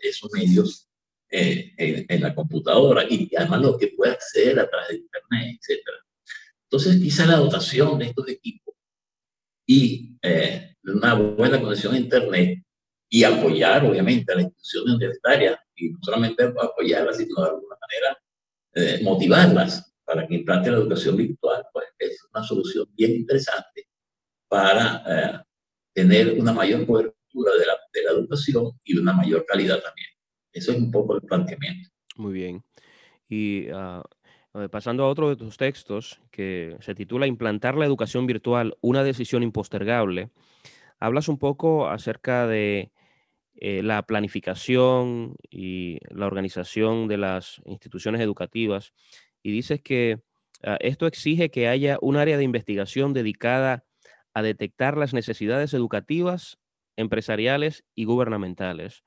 esos 0.00 0.32
medios 0.32 0.88
eh, 1.30 1.74
en, 2.08 2.22
la 2.22 2.34
computadora 2.34 3.04
y 3.10 3.30
además 3.36 3.60
lo 3.60 3.76
que 3.76 3.88
puede 3.88 4.12
acceder 4.12 4.58
a 4.58 4.70
través 4.70 4.88
de 4.88 4.96
Internet, 4.96 5.60
etc. 5.60 5.82
Entonces, 6.62 6.96
quizá 6.96 7.26
la 7.26 7.36
dotación 7.36 7.98
de 7.98 8.06
estos 8.06 8.26
equipos 8.30 8.63
y 9.66 10.16
eh, 10.22 10.74
una 10.84 11.14
buena 11.14 11.60
conexión 11.60 11.94
a 11.94 11.98
Internet 11.98 12.62
y 13.08 13.24
apoyar, 13.24 13.84
obviamente, 13.84 14.32
a 14.32 14.36
las 14.36 14.44
instituciones 14.44 14.94
universitarias 14.96 15.58
y 15.76 15.90
no 15.90 15.98
solamente 16.02 16.44
apoyarlas, 16.44 17.16
sino 17.16 17.42
de 17.42 17.48
alguna 17.48 17.76
manera 17.80 18.18
eh, 18.74 19.00
motivarlas 19.02 19.94
para 20.04 20.26
que 20.26 20.34
implanten 20.34 20.72
la 20.72 20.78
educación 20.78 21.16
virtual, 21.16 21.64
pues 21.72 21.86
es 21.98 22.18
una 22.32 22.44
solución 22.44 22.86
bien 22.94 23.12
interesante 23.12 23.88
para 24.48 25.44
tener 25.92 26.38
una 26.38 26.52
mayor 26.52 26.86
cobertura 26.86 27.52
de 27.58 27.66
la, 27.66 27.76
de 27.92 28.02
la 28.02 28.10
educación 28.10 28.72
y 28.84 28.98
una 28.98 29.12
mayor 29.12 29.44
calidad 29.46 29.80
también. 29.82 30.08
Eso 30.52 30.72
es 30.72 30.78
un 30.78 30.90
poco 30.90 31.16
el 31.16 31.22
planteamiento. 31.22 31.90
Muy 32.16 32.32
bien. 32.32 32.64
Y 33.28 33.68
uh, 33.70 34.02
pasando 34.70 35.04
a 35.04 35.08
otro 35.08 35.28
de 35.28 35.36
tus 35.36 35.56
textos, 35.56 36.20
que 36.30 36.76
se 36.80 36.94
titula 36.94 37.26
Implantar 37.26 37.76
la 37.76 37.86
educación 37.86 38.26
virtual, 38.26 38.76
una 38.80 39.02
decisión 39.02 39.42
impostergable, 39.42 40.30
hablas 41.00 41.28
un 41.28 41.38
poco 41.38 41.88
acerca 41.88 42.46
de 42.46 42.92
eh, 43.56 43.82
la 43.82 44.02
planificación 44.02 45.36
y 45.48 45.98
la 46.10 46.26
organización 46.26 47.06
de 47.06 47.18
las 47.18 47.62
instituciones 47.66 48.20
educativas 48.20 48.92
y 49.44 49.52
dices 49.52 49.80
que 49.80 50.18
uh, 50.66 50.76
esto 50.80 51.06
exige 51.06 51.50
que 51.50 51.68
haya 51.68 51.98
un 52.00 52.16
área 52.16 52.36
de 52.36 52.42
investigación 52.42 53.12
dedicada 53.12 53.84
a 54.32 54.42
detectar 54.42 54.96
las 54.96 55.14
necesidades 55.14 55.72
educativas, 55.72 56.58
empresariales 56.96 57.84
y 57.94 58.06
gubernamentales. 58.06 59.04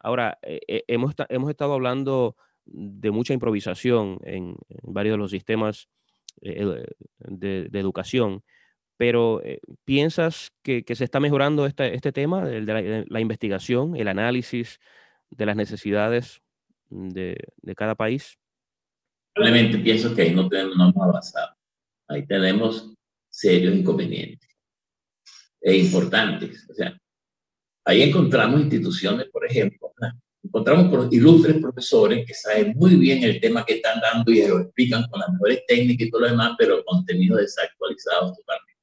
Ahora, 0.00 0.38
eh, 0.42 0.60
eh, 0.66 0.82
hemos, 0.88 1.14
hemos, 1.28 1.50
estado 1.50 1.74
hablando 1.74 2.36
de 2.66 3.10
mucha 3.10 3.32
improvisación 3.32 4.18
en, 4.24 4.56
varios 4.82 5.14
de 5.14 5.18
los 5.18 5.30
sistemas 5.30 5.88
eh, 6.42 6.84
de, 7.18 7.68
educación, 7.72 8.42
pero 8.96 9.42
¿piensas 9.84 10.52
que, 10.62 10.84
se 10.94 11.04
está 11.04 11.20
mejorando 11.20 11.66
este, 11.66 11.94
este 11.94 12.12
tema 12.12 12.44
de, 12.44 13.04
la, 13.08 13.20
investigación, 13.20 13.96
el 13.96 14.08
análisis 14.08 14.78
de 15.30 15.46
las 15.46 15.56
necesidades 15.56 16.40
de, 16.90 17.36
cada 17.76 17.94
país? 17.94 18.38
Probablemente 19.34 19.78
pienso 19.78 20.14
que 20.14 20.22
ahí 20.22 20.34
no, 20.34 20.48
tenemos, 20.48 20.76
no 20.76 20.88
hemos 20.88 21.08
avanzado. 21.08 21.54
Ahí 22.08 22.26
tenemos 22.26 22.94
serios 23.28 23.74
inconvenientes 23.74 24.48
e 25.60 25.76
importantes. 25.76 26.66
O 26.70 26.74
sea, 26.74 26.96
ahí 27.84 28.02
encontramos 28.02 28.60
instituciones, 28.60 29.26
por 29.30 29.44
ejemplo, 29.44 29.92
encontramos 30.46 31.12
ilustres 31.12 31.56
profesores 31.60 32.26
que 32.26 32.34
saben 32.34 32.74
muy 32.76 32.96
bien 32.96 33.22
el 33.22 33.40
tema 33.40 33.64
que 33.64 33.74
están 33.74 34.00
dando 34.00 34.30
y 34.30 34.46
lo 34.46 34.60
explican 34.60 35.06
con 35.08 35.20
las 35.20 35.30
mejores 35.30 35.62
técnicas 35.66 36.06
y 36.06 36.10
todo 36.10 36.22
lo 36.22 36.28
demás, 36.28 36.52
pero 36.58 36.84
contenidos 36.84 37.40
desactualizados 37.40 38.36
totalmente. 38.36 38.80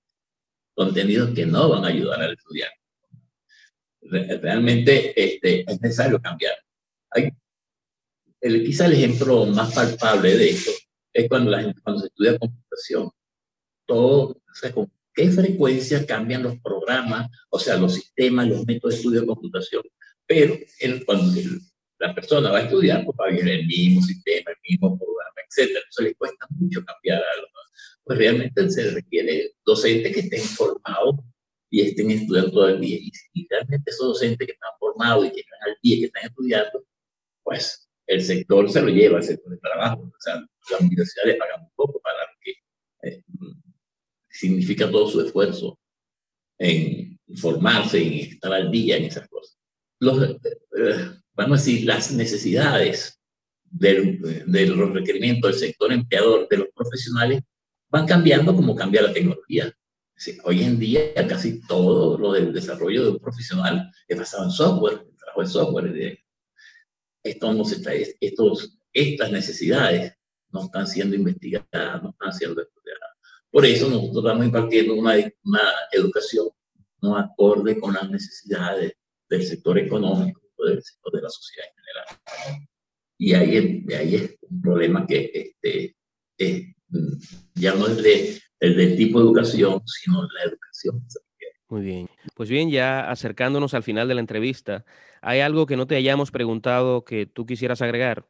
Contenidos 0.75 1.29
que 1.33 1.45
no 1.45 1.69
van 1.69 1.85
a 1.85 1.87
ayudar 1.87 2.21
al 2.21 2.33
estudiante. 2.33 2.77
Realmente 4.01 5.13
este, 5.15 5.61
es 5.69 5.81
necesario 5.81 6.19
cambiar. 6.21 6.53
Hay, 7.11 7.29
el, 8.41 8.65
quizá 8.65 8.85
el 8.87 8.93
ejemplo 8.93 9.45
más 9.45 9.73
palpable 9.73 10.35
de 10.35 10.49
esto 10.49 10.71
es 11.13 11.29
cuando, 11.29 11.51
la 11.51 11.73
cuando 11.83 12.01
se 12.01 12.07
estudia 12.07 12.37
computación. 12.37 13.09
Todo, 13.85 14.29
o 14.29 14.53
sea, 14.53 14.73
qué 15.13 15.29
frecuencia 15.29 16.05
cambian 16.05 16.43
los 16.43 16.59
programas, 16.59 17.29
o 17.49 17.59
sea, 17.59 17.77
los 17.77 17.93
sistemas, 17.93 18.47
los 18.47 18.65
métodos 18.65 18.95
de 18.95 18.97
estudio 18.97 19.21
de 19.21 19.27
computación. 19.27 19.83
Pero 20.27 20.57
el, 20.79 21.05
cuando 21.05 21.33
la 21.99 22.13
persona 22.13 22.51
va 22.51 22.59
a 22.59 22.63
estudiar, 22.63 23.05
pues 23.05 23.17
va 23.19 23.25
a 23.25 23.29
el 23.29 23.65
mismo 23.65 24.01
sistema, 24.01 24.51
el 24.51 24.57
mismo 24.69 24.97
programa, 24.97 25.35
etc. 25.47 25.69
Entonces 25.69 26.05
le 26.05 26.15
cuesta 26.15 26.47
mucho 26.49 26.83
cambiar 26.83 27.21
algo. 27.35 27.47
Pues 28.03 28.17
realmente 28.17 28.69
se 28.69 28.91
requiere 28.91 29.53
docentes 29.65 30.13
que 30.13 30.19
estén 30.21 30.41
formados 30.41 31.15
y 31.69 31.81
estén 31.81 32.11
estudiando 32.11 32.51
todo 32.51 32.69
el 32.69 32.81
día. 32.81 32.99
Y, 33.33 33.47
realmente 33.49 33.89
esos 33.89 34.07
docentes 34.07 34.45
que 34.45 34.53
están 34.53 34.71
formados 34.79 35.25
y 35.27 35.31
que 35.31 35.39
están 35.39 35.59
al 35.65 35.77
día, 35.81 35.97
que 35.97 36.05
están 36.05 36.25
estudiando, 36.25 36.85
pues 37.43 37.89
el 38.07 38.21
sector 38.21 38.69
se 38.69 38.81
lo 38.81 38.89
lleva, 38.89 39.17
el 39.17 39.23
sector 39.23 39.53
de 39.53 39.59
trabajo. 39.59 40.01
O 40.03 40.19
sea, 40.19 40.35
la 40.35 40.77
universidad 40.79 41.25
le 41.25 41.35
paga 41.35 41.55
un 41.61 41.71
poco 41.75 42.01
para 42.01 42.19
lo 42.19 42.37
que 42.41 42.51
eh, 43.09 43.23
significa 44.29 44.91
todo 44.91 45.07
su 45.09 45.21
esfuerzo 45.21 45.79
en 46.59 47.19
formarse, 47.37 48.05
en 48.05 48.13
estar 48.13 48.53
al 48.53 48.69
día 48.69 48.97
en 48.97 49.05
esas 49.05 49.27
cosas. 49.27 49.57
Los, 50.03 50.21
eh, 50.21 50.37
eh, 50.77 51.09
vamos 51.33 51.59
a 51.59 51.63
decir, 51.63 51.85
las 51.85 52.11
necesidades 52.11 53.21
del, 53.63 54.43
de 54.45 54.65
los 54.67 54.91
requerimientos 54.91 55.51
del 55.51 55.59
sector 55.59 55.93
empleador, 55.93 56.47
de 56.49 56.57
los 56.57 56.67
profesionales, 56.75 57.41
van 57.89 58.05
cambiando 58.05 58.53
como 58.53 58.75
cambia 58.75 59.01
la 59.01 59.13
tecnología. 59.13 59.73
Hoy 60.43 60.63
en 60.63 60.77
día 60.77 61.13
casi 61.27 61.65
todo 61.65 62.17
lo 62.17 62.33
del 62.33 62.53
desarrollo 62.53 63.03
de 63.03 63.09
un 63.11 63.19
profesional 63.19 63.89
es 64.07 64.17
basado 64.17 64.43
en 64.43 64.51
software, 64.51 65.05
el 65.09 65.17
trabajo 65.17 65.41
de 65.41 65.47
software. 65.47 66.19
Esto 67.23 67.53
no 67.53 67.63
se 67.63 67.75
está, 67.75 67.91
estos, 67.93 68.77
estas 68.91 69.31
necesidades 69.31 70.13
no 70.51 70.65
están 70.65 70.85
siendo 70.85 71.15
investigadas, 71.15 72.03
no 72.03 72.09
están 72.09 72.33
siendo 72.33 72.61
estudiadas. 72.61 73.09
Por 73.49 73.65
eso 73.65 73.89
nosotros 73.89 74.25
estamos 74.25 74.45
impartiendo 74.45 74.95
una, 74.95 75.13
una 75.45 75.61
educación 75.93 76.49
no 77.01 77.17
acorde 77.17 77.79
con 77.79 77.93
las 77.93 78.09
necesidades 78.09 78.93
del 79.33 79.43
sector 79.43 79.79
económico, 79.79 80.41
del 80.63 80.81
sector 80.83 81.11
de 81.13 81.21
la 81.23 81.29
sociedad 81.29 81.67
en 81.67 81.75
general. 81.83 82.67
Y 83.17 83.33
ahí, 83.33 83.85
ahí 83.97 84.15
es 84.15 84.37
un 84.41 84.61
problema 84.61 85.07
que 85.07 85.53
este, 86.37 86.75
ya 87.55 87.73
no 87.73 87.87
es 87.87 87.97
de 88.03 88.39
el 88.59 88.77
del 88.77 88.95
tipo 88.95 89.19
de 89.19 89.25
educación, 89.25 89.81
sino 89.85 90.21
la 90.21 90.43
educación. 90.43 91.03
Muy 91.67 91.81
bien. 91.81 92.09
Pues 92.35 92.49
bien, 92.49 92.69
ya 92.69 93.09
acercándonos 93.09 93.73
al 93.73 93.81
final 93.81 94.07
de 94.07 94.13
la 94.13 94.21
entrevista, 94.21 94.85
¿hay 95.21 95.39
algo 95.39 95.65
que 95.65 95.77
no 95.77 95.87
te 95.87 95.95
hayamos 95.95 96.29
preguntado 96.29 97.03
que 97.03 97.25
tú 97.25 97.45
quisieras 97.47 97.81
agregar? 97.81 98.25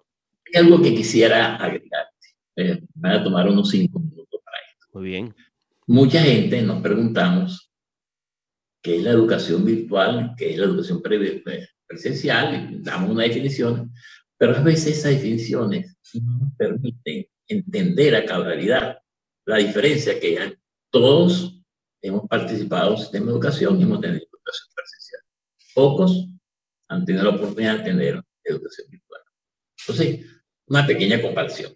Hay 0.48 0.64
algo 0.64 0.82
que 0.82 0.96
quisiera 0.96 1.58
agregar. 1.58 2.08
Eh, 2.56 2.82
voy 2.94 3.12
a 3.12 3.24
tomar 3.24 3.50
unos 3.50 3.70
cinco 3.70 4.00
minutos 4.00 4.40
para 4.46 4.58
esto. 4.72 4.88
Muy 4.94 5.10
bien. 5.10 5.36
Mucha 5.86 6.22
gente 6.22 6.62
nos 6.62 6.82
preguntamos 6.82 7.73
qué 8.84 8.98
es 8.98 9.04
la 9.04 9.12
educación 9.12 9.64
virtual, 9.64 10.36
qué 10.38 10.52
es 10.52 10.58
la 10.58 10.66
educación 10.66 11.02
presencial, 11.88 12.84
damos 12.84 13.12
una 13.12 13.24
definición, 13.24 13.94
pero 14.38 14.56
a 14.56 14.62
veces 14.62 14.98
esas 14.98 15.14
definiciones 15.14 15.98
no 16.22 16.38
nos 16.38 16.54
permiten 16.58 17.26
entender 17.48 18.16
a 18.16 18.26
cabalidad 18.26 19.00
la 19.46 19.58
diferencia 19.58 20.20
que 20.20 20.38
hay. 20.38 20.54
Todos 20.92 21.60
hemos 22.02 22.28
participado 22.28 22.88
en 22.88 22.94
un 22.94 23.00
sistema 23.00 23.26
de 23.28 23.32
educación 23.32 23.80
y 23.80 23.84
hemos 23.84 24.02
tenido 24.02 24.26
educación 24.26 24.70
presencial. 24.76 25.22
Pocos 25.74 26.28
han 26.90 27.06
tenido 27.06 27.24
la 27.24 27.38
oportunidad 27.38 27.78
de 27.78 27.84
tener 27.84 28.22
educación 28.44 28.88
virtual. 28.90 29.22
Entonces, 29.80 30.26
una 30.68 30.86
pequeña 30.86 31.22
comparación. 31.22 31.74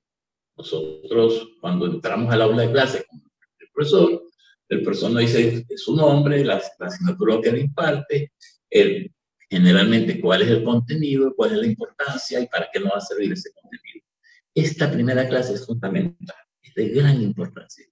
Nosotros, 0.57 1.55
cuando 1.61 1.85
entramos 1.85 2.33
al 2.33 2.41
aula 2.41 2.63
de 2.63 2.71
clase 2.71 3.05
con 3.05 3.21
el 3.59 3.67
profesor, 3.73 4.26
el 4.69 4.83
profesor 4.83 5.17
dice 5.17 5.65
su 5.75 5.95
nombre, 5.95 6.43
la, 6.43 6.61
asignatura 6.79 7.39
que 7.41 7.51
le 7.51 7.61
imparte, 7.61 8.33
el, 8.69 9.11
generalmente 9.49 10.19
cuál 10.19 10.41
es 10.41 10.49
el 10.49 10.63
contenido, 10.63 11.33
cuál 11.35 11.53
es 11.53 11.57
la 11.57 11.67
importancia 11.67 12.39
y 12.39 12.47
para 12.47 12.69
qué 12.71 12.79
nos 12.79 12.91
va 12.91 12.97
a 12.97 13.01
servir 13.01 13.31
ese 13.31 13.51
contenido. 13.53 14.05
Esta 14.53 14.91
primera 14.91 15.27
clase 15.27 15.53
es 15.53 15.65
fundamental 15.65 16.35
de 16.75 16.89
gran 16.89 17.21
importancia. 17.21 17.85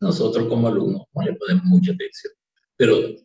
Nosotros 0.00 0.48
como 0.48 0.68
alumnos 0.68 1.04
no 1.14 1.22
le 1.22 1.34
ponemos 1.34 1.64
mucha 1.64 1.92
atención, 1.92 2.32
pero 2.76 3.16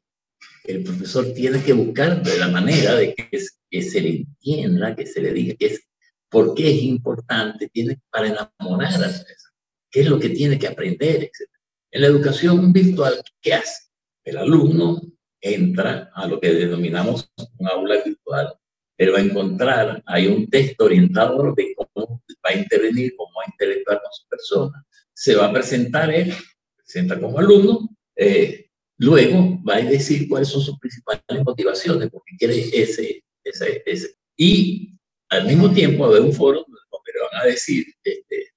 el 0.64 0.84
profesor 0.84 1.34
tiene 1.34 1.62
que 1.64 1.74
buscar 1.74 2.22
de 2.22 2.38
la 2.38 2.48
manera 2.48 2.96
de 2.96 3.14
que, 3.14 3.82
se 3.82 4.02
le 4.02 4.10
entienda, 4.18 4.96
que 4.96 5.06
se 5.06 5.22
le 5.22 5.34
diga 5.34 5.56
que 5.56 5.66
es, 5.68 5.88
por 6.30 6.54
qué 6.54 6.72
es 6.72 6.84
importante, 6.84 7.68
tiene 7.68 8.00
para 8.10 8.28
enamorar 8.28 9.04
a 9.04 9.08
eso, 9.08 9.50
qué 9.90 10.02
es 10.02 10.08
lo 10.08 10.20
que 10.20 10.30
tiene 10.30 10.58
que 10.58 10.68
aprender, 10.68 11.24
etc. 11.24 11.51
En 11.92 12.02
la 12.02 12.08
educación 12.08 12.72
virtual, 12.72 13.22
¿qué 13.42 13.54
hace? 13.54 13.90
El 14.24 14.38
alumno 14.38 15.02
entra 15.42 16.12
a 16.14 16.28
lo 16.28 16.40
que 16.40 16.54
denominamos 16.54 17.32
un 17.58 17.68
aula 17.68 18.04
virtual. 18.04 18.54
Él 18.98 19.14
va 19.14 19.18
a 19.18 19.22
encontrar, 19.22 20.04
hay 20.06 20.28
un 20.28 20.50
texto 20.50 20.86
orientador 20.86 21.56
de 21.56 21.74
cómo 21.76 22.24
va 22.46 22.52
a 22.52 22.56
intervenir, 22.56 23.16
cómo 23.18 23.32
va 23.38 23.44
a 23.46 23.52
interactuar 23.52 24.02
con 24.02 24.12
su 24.12 24.28
persona 24.28 24.86
se 25.22 25.36
va 25.36 25.46
a 25.46 25.54
presentar 25.54 26.10
él, 26.10 26.34
presenta 26.76 27.20
como 27.20 27.38
alumno, 27.38 27.90
eh, 28.16 28.72
luego 28.98 29.62
va 29.64 29.76
a 29.76 29.82
decir 29.82 30.28
cuáles 30.28 30.48
son 30.48 30.62
sus 30.62 30.80
principales 30.80 31.46
motivaciones, 31.46 32.10
porque 32.10 32.36
quiere 32.40 32.60
ese, 32.60 33.24
ese, 33.44 33.84
ese. 33.86 34.16
Y 34.36 34.98
al 35.30 35.46
mismo 35.46 35.72
tiempo 35.72 36.06
haber 36.06 36.22
un 36.22 36.34
foro 36.34 36.66
donde 36.66 37.12
van 37.32 37.42
a 37.44 37.46
decir, 37.46 37.86
este, 38.04 38.48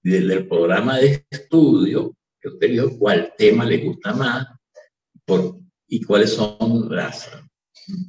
desde 0.00 0.34
el 0.34 0.46
programa 0.46 0.98
de 0.98 1.26
estudio 1.28 2.16
vio, 2.60 2.98
cuál 2.98 3.32
tema 3.36 3.64
le 3.64 3.78
gusta 3.78 4.12
más 4.12 4.46
por, 5.24 5.58
y 5.88 6.02
cuáles 6.02 6.32
son 6.32 6.94
las, 6.94 7.30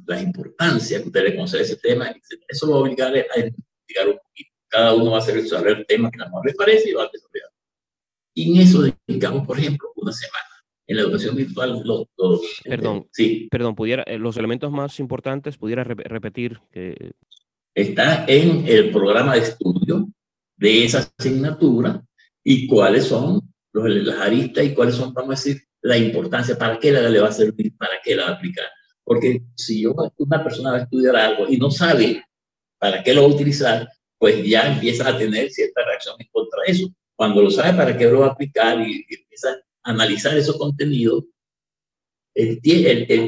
las 0.06 0.22
importancias 0.22 1.02
que 1.02 1.08
usted 1.08 1.24
le 1.24 1.36
concede 1.36 1.60
a 1.60 1.64
ese 1.64 1.76
tema. 1.76 2.14
Eso 2.48 2.66
lo 2.66 2.72
va 2.72 2.78
a 2.78 2.82
obligar 2.82 3.14
a 3.14 3.38
investigar 3.38 4.08
un 4.08 4.18
poquito. 4.18 4.50
Cada 4.68 4.94
uno 4.94 5.10
va 5.12 5.16
a 5.16 5.20
hacer 5.20 5.38
el 5.38 5.86
tema 5.86 6.10
que 6.10 6.18
mejor 6.18 6.46
le 6.46 6.54
parece 6.54 6.90
y 6.90 6.92
va 6.92 7.04
a 7.04 7.10
desarrollar. 7.12 7.50
Y 8.34 8.52
en 8.52 8.62
eso 8.62 8.82
dedicamos, 9.06 9.46
por 9.46 9.58
ejemplo, 9.58 9.90
una 9.96 10.12
semana. 10.12 10.44
En 10.86 10.96
la 10.96 11.02
educación 11.02 11.36
virtual, 11.36 11.82
los, 11.84 12.06
este, 12.42 12.70
perdón, 12.70 13.06
sí. 13.12 13.48
perdón, 13.50 13.74
pudiera, 13.74 14.04
eh, 14.04 14.16
los 14.16 14.38
elementos 14.38 14.70
más 14.72 14.98
importantes, 15.00 15.58
pudiera 15.58 15.84
repetir. 15.84 16.60
Que... 16.72 17.12
Está 17.74 18.24
en 18.26 18.66
el 18.66 18.90
programa 18.90 19.34
de 19.34 19.40
estudio 19.40 20.08
de 20.56 20.84
esa 20.84 21.12
asignatura 21.18 22.02
y 22.42 22.66
cuáles 22.66 23.04
son 23.04 23.52
las 23.86 24.18
aristas 24.18 24.64
y 24.64 24.74
cuáles 24.74 24.94
son, 24.94 25.12
vamos 25.12 25.30
a 25.30 25.42
decir, 25.42 25.62
la 25.82 25.96
importancia, 25.96 26.58
para 26.58 26.78
qué 26.78 26.90
la 26.90 27.08
le 27.08 27.20
va 27.20 27.28
a 27.28 27.32
servir, 27.32 27.76
para 27.76 27.92
qué 28.02 28.14
la 28.14 28.24
va 28.24 28.30
a 28.30 28.34
aplicar. 28.34 28.66
Porque 29.04 29.42
si 29.54 29.82
yo, 29.82 29.94
una 30.18 30.42
persona 30.42 30.72
va 30.72 30.76
a 30.78 30.82
estudiar 30.82 31.16
algo 31.16 31.48
y 31.48 31.56
no 31.56 31.70
sabe 31.70 32.24
para 32.78 33.02
qué 33.02 33.14
lo 33.14 33.22
va 33.22 33.28
a 33.28 33.34
utilizar, 33.34 33.88
pues 34.18 34.44
ya 34.44 34.72
empieza 34.72 35.08
a 35.08 35.16
tener 35.16 35.50
cierta 35.50 35.84
reacción 35.84 36.16
en 36.18 36.28
contra 36.30 36.60
eso. 36.66 36.88
Cuando 37.16 37.42
lo 37.42 37.50
sabe 37.50 37.76
para 37.76 37.96
qué 37.96 38.04
lo 38.04 38.20
va 38.20 38.26
a 38.26 38.30
aplicar 38.30 38.80
y, 38.80 39.04
empieza 39.08 39.50
a 39.50 39.90
analizar 39.90 40.36
esos 40.36 40.56
contenidos, 40.56 41.24
él, 42.34 42.60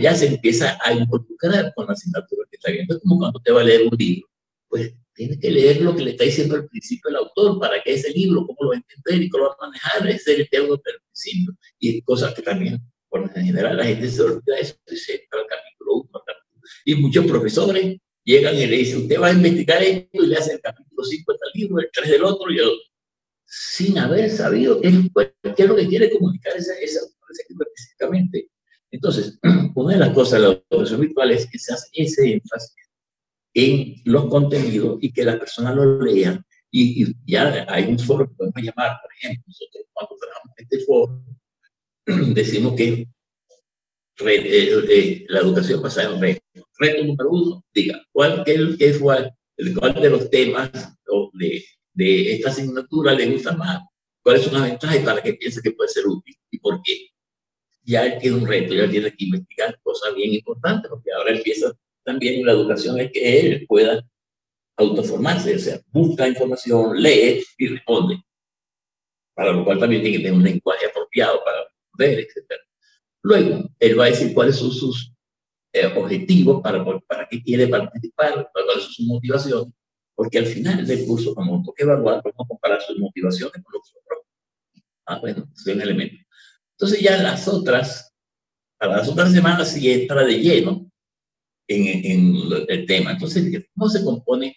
ya 0.01 0.15
se 0.15 0.29
empieza 0.29 0.79
a 0.85 0.93
involucrar 0.93 1.73
con 1.75 1.87
la 1.87 1.95
asignatura 1.95 2.47
que 2.51 2.57
está 2.57 2.71
viendo. 2.71 2.95
Es 2.95 3.01
como 3.01 3.19
cuando 3.19 3.41
te 3.41 3.51
va 3.51 3.63
a 3.63 3.65
leer 3.65 3.89
un 3.91 3.97
libro. 3.99 4.30
Pues 4.71 4.95
tiene 5.13 5.39
que 5.39 5.51
leer 5.51 5.83
lo 5.83 5.95
que 5.95 6.03
le 6.03 6.13
está 6.13 6.25
diciendo 6.25 6.55
al 6.55 6.67
principio 6.67 7.11
el 7.11 7.17
autor 7.17 7.61
para 7.61 7.83
que 7.83 7.93
ese 7.93 8.11
libro, 8.11 8.47
cómo 8.47 8.57
lo 8.63 8.69
va 8.71 8.77
a 8.77 8.79
entender 8.79 9.23
y 9.23 9.29
cómo 9.29 9.45
lo 9.45 9.51
va 9.51 9.57
a 9.61 9.67
manejar, 9.67 10.09
es 10.09 10.27
el 10.27 10.49
tema 10.49 10.69
del 10.69 11.01
principio. 11.05 11.55
Y 11.79 12.01
cosas 12.01 12.33
que 12.33 12.41
también, 12.41 12.81
por 13.11 13.21
lo 13.21 13.29
general, 13.29 13.77
la 13.77 13.85
gente 13.85 14.09
se 14.09 14.23
olvida 14.23 14.55
de 14.55 14.63
eso 14.63 14.75
se 14.87 15.13
entra 15.13 15.41
al 15.41 15.47
capítulo 15.47 15.95
1. 15.97 16.11
Y 16.87 16.95
muchos 16.95 17.27
profesores 17.27 17.99
llegan 18.25 18.57
y 18.57 18.65
le 18.65 18.77
dicen, 18.79 19.03
usted 19.03 19.21
va 19.21 19.27
a 19.27 19.33
investigar 19.33 19.83
esto 19.83 20.25
y 20.25 20.27
le 20.27 20.37
hace 20.37 20.55
el 20.55 20.61
capítulo 20.61 21.05
5 21.05 21.33
del 21.33 21.63
libro, 21.63 21.81
el 21.81 21.91
3 21.93 22.11
del 22.11 22.25
otro 22.25 22.51
y 22.51 22.59
el 22.59 22.65
otro 22.69 22.91
sin 23.51 23.99
haber 23.99 24.31
sabido 24.31 24.81
qué, 24.81 24.89
es 24.89 25.69
lo 25.69 25.75
que 25.75 25.89
quiere 25.89 26.09
comunicar 26.09 26.57
ese, 26.57 26.73
ese, 26.81 27.01
específicamente. 27.49 28.49
Entonces, 28.93 29.39
una 29.75 29.95
de 29.95 29.99
las 29.99 30.11
cosas 30.11 30.41
de 30.41 30.49
la 30.49 30.63
educación 30.71 31.01
virtual 31.01 31.31
es 31.33 31.47
que 31.51 31.59
se 31.59 31.75
hace 31.75 31.89
ese 31.93 32.35
énfasis 32.35 32.75
en 33.55 33.95
los 34.05 34.27
contenidos 34.27 34.99
y 35.01 35.13
que 35.13 35.25
las 35.25 35.37
personas 35.37 35.75
lo 35.75 36.01
lean. 36.01 36.45
Y, 36.71 37.15
ya 37.27 37.67
hay 37.69 37.85
un 37.85 37.99
foro 37.99 38.29
que 38.29 38.35
podemos 38.35 38.63
llamar, 38.63 38.99
por 39.03 39.13
ejemplo, 39.13 39.45
nosotros 39.47 39.85
cuando 39.93 40.17
trabajamos 40.17 40.55
este 40.57 40.79
foro, 40.81 41.25
decimos 42.35 42.75
que 42.75 43.09
eh, 44.27 44.85
eh, 44.89 45.27
la 45.29 45.41
educación 45.41 45.83
basada 45.83 46.15
en 46.15 46.21
reto. 46.21 46.41
Reto 46.79 47.05
número 47.05 47.31
uno, 47.31 47.65
diga, 47.75 48.01
¿cuál, 48.13 48.45
qué, 48.45 48.77
qué 48.79 48.93
fue, 48.95 49.33
cuál 49.79 49.95
de 49.95 50.11
los 50.11 50.31
temas 50.31 50.71
de, 51.35 51.65
de 51.93 52.33
esta 52.35 52.51
asignatura 52.51 53.15
le 53.15 53.27
gusta 53.27 53.57
más, 53.57 53.83
cuáles 54.23 54.43
son 54.43 54.55
las 54.55 54.63
ventajas 54.63 55.01
y 55.01 55.05
para 55.05 55.23
qué 55.23 55.35
piensa 55.35 55.61
que 55.63 55.73
puede 55.73 55.89
ser 55.89 56.07
útil 56.07 56.37
y 56.51 56.59
por 56.59 56.81
qué. 56.83 57.09
Ya 57.83 58.19
tiene 58.19 58.37
un 58.37 58.47
reto, 58.47 58.75
ya 58.75 58.89
tiene 58.89 59.11
que 59.11 59.25
investigar 59.25 59.79
cosas 59.83 60.15
bien 60.15 60.35
importantes, 60.35 60.89
porque 60.89 61.11
ahora 61.13 61.33
empieza 61.33 61.73
también 62.05 62.45
la 62.45 62.53
educación 62.53 62.99
es 62.99 63.11
que 63.13 63.41
él 63.41 63.67
pueda 63.67 64.05
autoformarse, 64.77 65.55
o 65.55 65.59
sea, 65.59 65.81
busca 65.89 66.29
información, 66.29 67.01
lee 67.01 67.43
y 67.59 67.69
responde. 67.69 68.23
Para 69.35 69.53
lo 69.53 69.65
cual 69.65 69.79
también 69.79 70.03
tiene 70.03 70.17
que 70.19 70.23
tener 70.25 70.39
un 70.39 70.45
lenguaje 70.45 70.87
apropiado 70.87 71.43
para 71.45 71.59
responder, 71.65 72.21
etc. 72.21 72.61
Luego, 73.23 73.71
él 73.79 73.99
va 73.99 74.05
a 74.05 74.09
decir 74.09 74.35
cuáles 74.35 74.57
son 74.57 74.73
sus 74.73 75.13
eh, 75.73 75.87
objetivos 75.87 76.63
para, 76.63 76.85
para 77.07 77.29
qué 77.29 77.43
quiere 77.43 77.69
participar, 77.69 78.51
cuál 78.53 78.65
es 78.77 78.85
su 78.85 79.05
motivación, 79.05 79.73
porque 80.15 80.39
al 80.39 80.47
final 80.47 80.87
del 80.87 81.07
curso, 81.07 81.35
como 81.35 81.63
toque 81.63 81.85
evaluar, 81.85 82.23
podemos 82.23 82.49
comparar 82.49 82.81
sus 82.83 82.99
motivaciones 82.99 83.63
con 83.63 83.73
los 83.73 83.95
otros. 83.95 84.25
Ah, 85.07 85.19
bueno, 85.19 85.49
es 85.55 85.67
un 85.67 85.81
elemento. 85.81 86.17
Entonces 86.73 87.01
ya 87.01 87.23
las 87.23 87.47
otras, 87.47 88.15
para 88.79 88.97
las 88.97 89.09
otras 89.09 89.33
semanas 89.33 89.73
sí 89.73 89.91
entra 89.91 90.25
de 90.25 90.41
lleno 90.41 90.90
en, 91.71 92.05
en 92.05 92.67
el 92.69 92.87
tema. 92.87 93.13
Entonces, 93.13 93.65
¿cómo 93.75 93.89
se 93.89 94.05
compone 94.05 94.57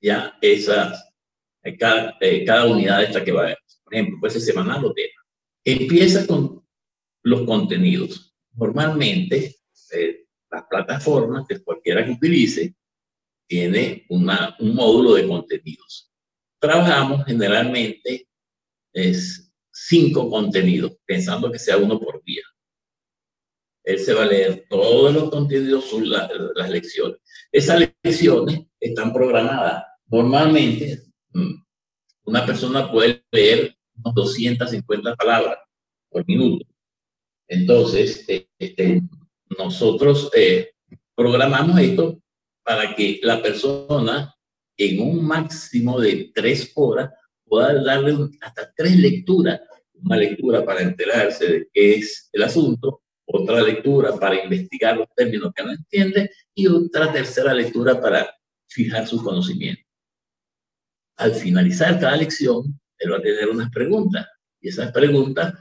ya 0.00 0.38
esas, 0.40 1.12
eh, 1.62 1.76
cada, 1.76 2.16
eh, 2.20 2.44
cada 2.44 2.66
unidad 2.66 3.02
esta 3.02 3.24
que 3.24 3.32
va 3.32 3.40
a 3.40 3.44
haber? 3.44 3.58
Por 3.82 3.94
ejemplo, 3.94 4.20
puede 4.20 4.32
ser 4.32 4.42
semanal 4.42 4.84
o 4.84 4.94
tema. 4.94 5.20
Empieza 5.64 6.26
con 6.26 6.64
los 7.24 7.42
contenidos. 7.42 8.34
Normalmente, 8.54 9.56
eh, 9.92 10.26
las 10.50 10.64
plataformas, 10.70 11.46
que 11.48 11.62
cualquiera 11.62 12.04
que 12.04 12.12
utilice, 12.12 12.74
tiene 13.48 14.06
una, 14.08 14.56
un 14.60 14.74
módulo 14.74 15.14
de 15.14 15.26
contenidos. 15.26 16.12
Trabajamos 16.60 17.24
generalmente 17.26 18.28
es 18.92 19.52
cinco 19.72 20.30
contenidos, 20.30 20.96
pensando 21.04 21.50
que 21.50 21.58
sea 21.58 21.76
uno 21.78 21.98
por 21.98 22.22
día. 22.22 22.42
Él 23.84 23.98
se 23.98 24.14
va 24.14 24.24
a 24.24 24.26
leer 24.26 24.66
todos 24.68 25.12
los 25.14 25.30
contenidos, 25.30 25.84
sobre 25.86 26.06
las 26.06 26.70
lecciones. 26.70 27.18
Esas 27.50 27.90
lecciones 28.02 28.66
están 28.78 29.12
programadas. 29.12 29.84
Normalmente, 30.06 31.02
mm, 31.32 31.54
una 32.24 32.46
persona 32.46 32.90
puede 32.90 33.24
leer 33.30 33.74
unos 33.96 34.14
250 34.14 35.16
palabras 35.16 35.58
por 36.10 36.26
minuto. 36.26 36.66
Entonces, 37.48 38.24
este, 38.58 39.02
nosotros 39.58 40.30
eh, 40.34 40.70
programamos 41.14 41.78
esto 41.80 42.20
para 42.62 42.94
que 42.94 43.20
la 43.22 43.42
persona 43.42 44.34
en 44.76 45.00
un 45.00 45.24
máximo 45.24 46.00
de 46.00 46.30
tres 46.34 46.70
horas 46.74 47.10
pueda 47.44 47.82
darle 47.82 48.16
hasta 48.40 48.72
tres 48.74 48.96
lecturas. 48.96 49.60
Una 50.02 50.16
lectura 50.16 50.64
para 50.64 50.80
enterarse 50.80 51.46
de 51.46 51.68
qué 51.72 51.96
es 51.96 52.30
el 52.32 52.42
asunto, 52.44 53.02
otra 53.32 53.62
lectura 53.62 54.16
para 54.16 54.42
investigar 54.42 54.96
los 54.96 55.08
términos 55.14 55.52
que 55.54 55.62
no 55.62 55.72
entiende 55.72 56.30
y 56.54 56.66
otra 56.66 57.12
tercera 57.12 57.54
lectura 57.54 58.00
para 58.00 58.34
fijar 58.68 59.06
su 59.06 59.22
conocimiento. 59.22 59.82
Al 61.16 61.34
finalizar 61.34 61.98
cada 62.00 62.16
lección, 62.16 62.80
él 62.98 63.12
va 63.12 63.18
a 63.18 63.22
tener 63.22 63.48
unas 63.48 63.70
preguntas 63.70 64.26
y 64.60 64.68
esas 64.68 64.92
preguntas 64.92 65.54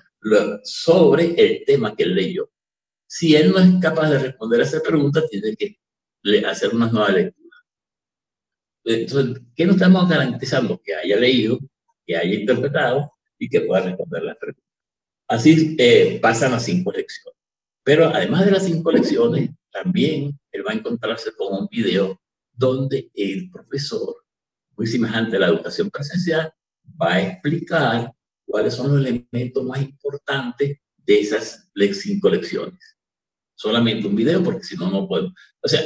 sobre 0.63 1.33
el 1.37 1.63
tema 1.65 1.95
que 1.95 2.03
él 2.03 2.15
leyó. 2.15 2.49
Si 3.07 3.35
él 3.35 3.51
no 3.51 3.59
es 3.59 3.69
capaz 3.81 4.09
de 4.09 4.19
responder 4.19 4.59
a 4.61 4.63
esa 4.63 4.81
pregunta, 4.81 5.25
tiene 5.27 5.55
que 5.55 5.79
hacer 6.45 6.73
una 6.73 6.87
nueva 6.91 7.09
lectura. 7.09 7.57
Entonces, 8.83 9.41
¿qué 9.55 9.65
nos 9.65 9.75
estamos 9.75 10.09
garantizando? 10.09 10.81
Que 10.83 10.95
haya 10.95 11.17
leído, 11.17 11.59
que 12.05 12.15
haya 12.15 12.33
interpretado 12.33 13.11
y 13.37 13.49
que 13.49 13.61
pueda 13.61 13.81
responder 13.83 14.23
las 14.23 14.37
preguntas. 14.37 14.69
Así 15.27 15.75
eh, 15.77 16.19
pasan 16.21 16.51
las 16.51 16.65
cinco 16.65 16.91
lecciones. 16.91 17.38
Pero 17.83 18.07
además 18.07 18.45
de 18.45 18.51
las 18.51 18.65
cinco 18.65 18.91
lecciones, 18.91 19.51
también 19.71 20.37
él 20.51 20.63
va 20.67 20.71
a 20.71 20.75
encontrarse 20.75 21.31
con 21.35 21.61
un 21.63 21.67
video 21.67 22.19
donde 22.51 23.09
el 23.13 23.49
profesor, 23.49 24.15
muy 24.75 24.87
semejante 24.87 25.37
a 25.37 25.39
la 25.39 25.47
educación 25.47 25.89
presencial, 25.89 26.51
va 27.01 27.13
a 27.13 27.21
explicar 27.21 28.13
cuáles 28.45 28.73
son 28.73 28.95
los 28.95 29.05
elementos 29.05 29.63
más 29.63 29.81
importantes 29.81 30.79
de 30.97 31.19
esas 31.19 31.69
cinco 31.93 32.29
lecciones. 32.29 32.97
Solamente 33.55 34.07
un 34.07 34.15
video, 34.15 34.43
porque 34.43 34.63
si 34.63 34.75
no, 34.75 34.89
no 34.89 35.07
puedo. 35.07 35.33
O 35.61 35.67
sea, 35.67 35.81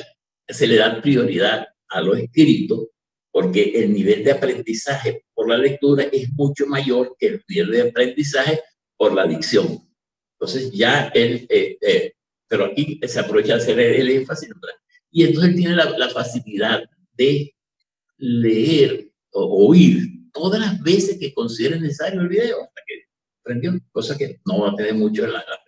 se 0.47 0.67
le 0.67 0.77
da 0.77 1.01
prioridad 1.01 1.67
a 1.89 2.01
lo 2.01 2.15
escrito, 2.15 2.89
porque 3.31 3.71
el 3.75 3.93
nivel 3.93 4.23
de 4.23 4.31
aprendizaje 4.31 5.25
por 5.33 5.49
la 5.49 5.57
lectura 5.57 6.03
es 6.03 6.31
mucho 6.33 6.65
mayor 6.67 7.15
que 7.17 7.27
el 7.27 7.43
nivel 7.47 7.71
de 7.71 7.89
aprendizaje 7.89 8.61
por 8.97 9.13
la 9.13 9.25
dicción. 9.25 9.79
Entonces 10.43 10.73
ya 10.73 11.07
él, 11.13 11.47
eh, 11.49 11.77
eh, 11.79 12.13
pero 12.49 12.65
aquí 12.65 12.99
se 13.07 13.19
aprovecha 13.21 13.55
de 13.55 13.61
hacer 13.61 13.79
el, 13.79 14.09
énfasis, 14.09 14.49
y 15.09 15.23
entonces 15.23 15.51
él 15.51 15.55
tiene 15.55 15.75
la, 15.77 16.09
facilidad 16.09 16.83
de 17.13 17.55
leer 18.17 19.09
o 19.31 19.69
oír 19.69 20.05
todas 20.33 20.59
las 20.59 20.83
veces 20.83 21.17
que 21.17 21.33
considere 21.33 21.79
necesario 21.79 22.19
el 22.19 22.27
video, 22.27 22.61
hasta 22.61 22.81
que 22.85 23.05
aprendió, 23.39 23.79
cosa 23.93 24.17
que 24.17 24.41
no 24.45 24.59
va 24.59 24.71
a 24.71 24.75
tener 24.75 24.95
mucho 24.95 25.23
en 25.23 25.31
la, 25.31 25.39
la 25.39 25.59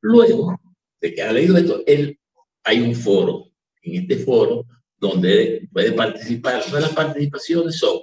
Luego 0.00 0.58
de 0.98 1.14
que 1.14 1.22
ha 1.22 1.30
leído 1.30 1.58
esto, 1.58 1.82
él, 1.86 2.18
hay 2.64 2.80
un 2.80 2.94
foro 2.94 3.52
en 3.82 4.02
este 4.02 4.16
foro 4.24 4.64
donde 4.96 5.68
puede 5.70 5.92
participar. 5.92 6.64
Todas 6.64 6.82
las 6.82 6.94
participaciones 6.94 7.76
son 7.76 8.00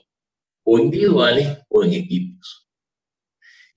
o 0.64 0.78
individuales 0.78 1.58
o 1.68 1.84
en 1.84 1.94
equipos. 1.94 2.59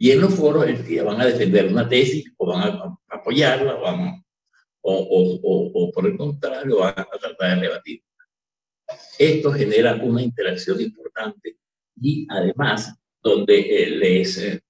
Y 0.03 0.11
en 0.11 0.21
los 0.21 0.35
foros 0.35 0.67
el 0.67 0.85
día 0.85 1.05
van 1.05 1.21
a 1.21 1.27
defender 1.27 1.67
una 1.67 1.88
tesis 1.88 2.25
o 2.37 2.47
van 2.47 2.77
a 2.77 2.99
apoyarla 3.09 3.77
o, 4.81 4.93
o, 4.93 5.71
o, 5.75 5.93
por 5.93 6.07
el 6.09 6.17
contrario 6.17 6.79
van 6.79 6.99
a 6.99 7.05
tratar 7.05 7.37
de 7.38 7.69
rebatir. 7.69 8.03
Esto 9.17 9.53
genera 9.53 9.95
una 10.03 10.21
interacción 10.21 10.81
importante 10.81 11.57
y 12.01 12.27
además 12.29 12.93
donde 13.23 13.61
eh, 13.61 14.21
es 14.21 14.38
eh, 14.38 14.61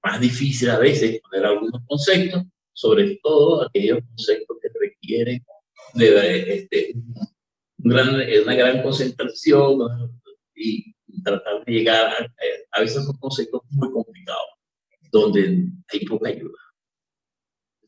más 0.00 0.20
difícil 0.20 0.70
a 0.70 0.78
veces 0.78 1.20
poner 1.22 1.46
algunos 1.46 1.82
conceptos, 1.84 2.44
sobre 2.72 3.18
todo 3.20 3.66
aquellos 3.66 3.98
conceptos 4.10 4.58
que 4.62 4.68
requieren 4.78 5.44
de 5.94 6.52
este, 6.54 6.94
una 7.78 8.54
gran 8.54 8.80
concentración 8.84 9.80
y 10.54 10.94
tratar 11.24 11.64
de 11.64 11.72
llegar 11.72 12.12
a, 12.12 12.78
a 12.78 12.80
veces 12.80 13.04
son 13.04 13.16
conceptos 13.16 13.62
muy 13.70 13.90
complicados, 13.90 14.57
donde 15.10 15.66
hay 15.88 16.04
poca 16.06 16.28
ayuda 16.28 16.58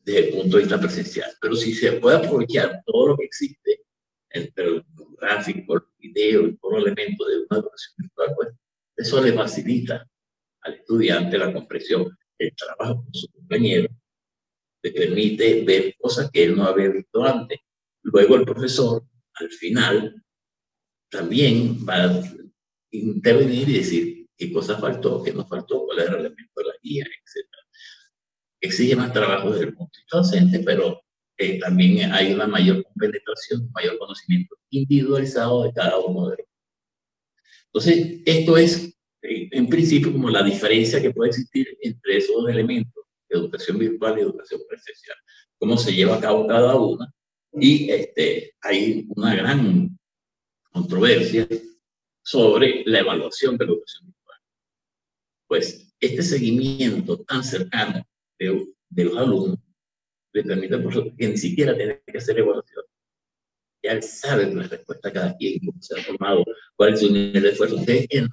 desde 0.03 0.27
el 0.27 0.33
punto 0.33 0.57
de 0.57 0.63
vista 0.63 0.79
presencial. 0.79 1.31
Pero 1.39 1.55
si 1.55 1.73
se 1.73 1.93
puede 1.93 2.17
aprovechar 2.17 2.81
todo 2.85 3.09
lo 3.09 3.17
que 3.17 3.25
existe, 3.25 3.81
entre 4.29 4.65
el 4.65 4.85
gráfico, 5.19 5.75
el 5.75 5.83
video 5.97 6.47
y 6.47 6.57
todos 6.57 6.75
los 6.75 6.83
elementos 6.85 7.27
de 7.27 7.37
una 7.37 7.59
educación 7.59 7.93
virtual, 7.97 8.33
pues 8.35 8.49
eso 8.95 9.21
le 9.21 9.33
facilita 9.33 10.07
al 10.61 10.73
estudiante 10.75 11.37
la 11.37 11.53
comprensión, 11.53 12.17
el 12.37 12.55
trabajo 12.55 13.03
con 13.03 13.13
su 13.13 13.27
compañero, 13.31 13.89
le 14.83 14.91
permite 14.91 15.63
ver 15.63 15.95
cosas 15.99 16.31
que 16.31 16.45
él 16.45 16.55
no 16.55 16.63
había 16.63 16.89
visto 16.89 17.23
antes 17.23 17.59
Luego 18.03 18.35
el 18.35 18.45
profesor, 18.45 19.05
al 19.35 19.49
final, 19.49 20.23
también 21.09 21.85
va 21.87 22.05
a 22.05 22.23
intervenir 22.91 23.69
y 23.69 23.73
decir 23.73 24.20
qué 24.41 24.51
cosa 24.51 24.75
faltó, 24.79 25.21
qué 25.21 25.31
no 25.31 25.45
faltó, 25.45 25.85
cuál 25.85 25.99
era 25.99 26.13
el 26.13 26.21
elemento 26.21 26.51
de 26.55 26.63
la 26.65 26.73
guía, 26.81 27.05
etc. 27.05 27.47
Exige 28.59 28.95
más 28.95 29.13
trabajo 29.13 29.51
desde 29.51 29.65
el 29.65 29.75
punto 29.75 29.99
de 29.99 30.17
docente, 30.17 30.59
pero 30.65 30.99
eh, 31.37 31.59
también 31.59 32.11
hay 32.11 32.33
una 32.33 32.47
mayor 32.47 32.83
penetración, 32.95 33.61
un 33.61 33.71
mayor 33.71 33.99
conocimiento 33.99 34.55
individualizado 34.71 35.63
de 35.63 35.73
cada 35.73 35.99
uno 35.99 36.29
de 36.29 36.37
los. 36.37 36.47
Entonces, 37.67 38.21
esto 38.25 38.57
es, 38.57 38.97
eh, 39.21 39.49
en 39.51 39.69
principio, 39.69 40.11
como 40.11 40.31
la 40.31 40.41
diferencia 40.41 40.99
que 40.99 41.11
puede 41.11 41.29
existir 41.29 41.77
entre 41.79 42.17
esos 42.17 42.35
dos 42.35 42.49
elementos, 42.49 43.03
educación 43.29 43.77
virtual 43.77 44.17
y 44.17 44.21
educación 44.21 44.61
presencial. 44.67 45.17
Cómo 45.59 45.77
se 45.77 45.93
lleva 45.93 46.15
a 46.15 46.19
cabo 46.19 46.47
cada 46.47 46.75
una 46.75 47.13
y 47.53 47.91
este, 47.91 48.55
hay 48.61 49.05
una 49.15 49.35
gran 49.35 49.99
controversia 50.71 51.47
sobre 52.23 52.81
la 52.87 52.99
evaluación 53.01 53.55
de 53.55 53.65
la 53.65 53.71
educación. 53.71 54.10
Pues 55.51 55.93
este 55.99 56.23
seguimiento 56.23 57.25
tan 57.25 57.43
cercano 57.43 58.07
de, 58.39 58.73
de 58.87 59.03
los 59.03 59.17
alumnos 59.17 59.59
le 60.31 60.43
permite 60.45 60.77
por 60.77 60.93
ejemplo, 60.93 61.13
que 61.17 61.27
ni 61.27 61.35
siquiera 61.35 61.75
tener 61.75 62.01
que 62.07 62.19
hacer 62.19 62.39
evaluación. 62.39 62.85
Ya 63.83 63.91
él 63.91 64.01
sabe 64.01 64.45
la 64.55 64.63
respuesta 64.63 65.09
de 65.09 65.13
cada 65.13 65.35
quien, 65.35 65.59
cómo 65.59 65.81
se 65.81 65.99
ha 65.99 66.03
formado, 66.03 66.45
cuál 66.77 66.93
es 66.93 67.01
su 67.01 67.11
nivel 67.11 67.43
de 67.43 67.49
esfuerzo. 67.49 67.75
Usted 67.75 68.05
en, 68.11 68.29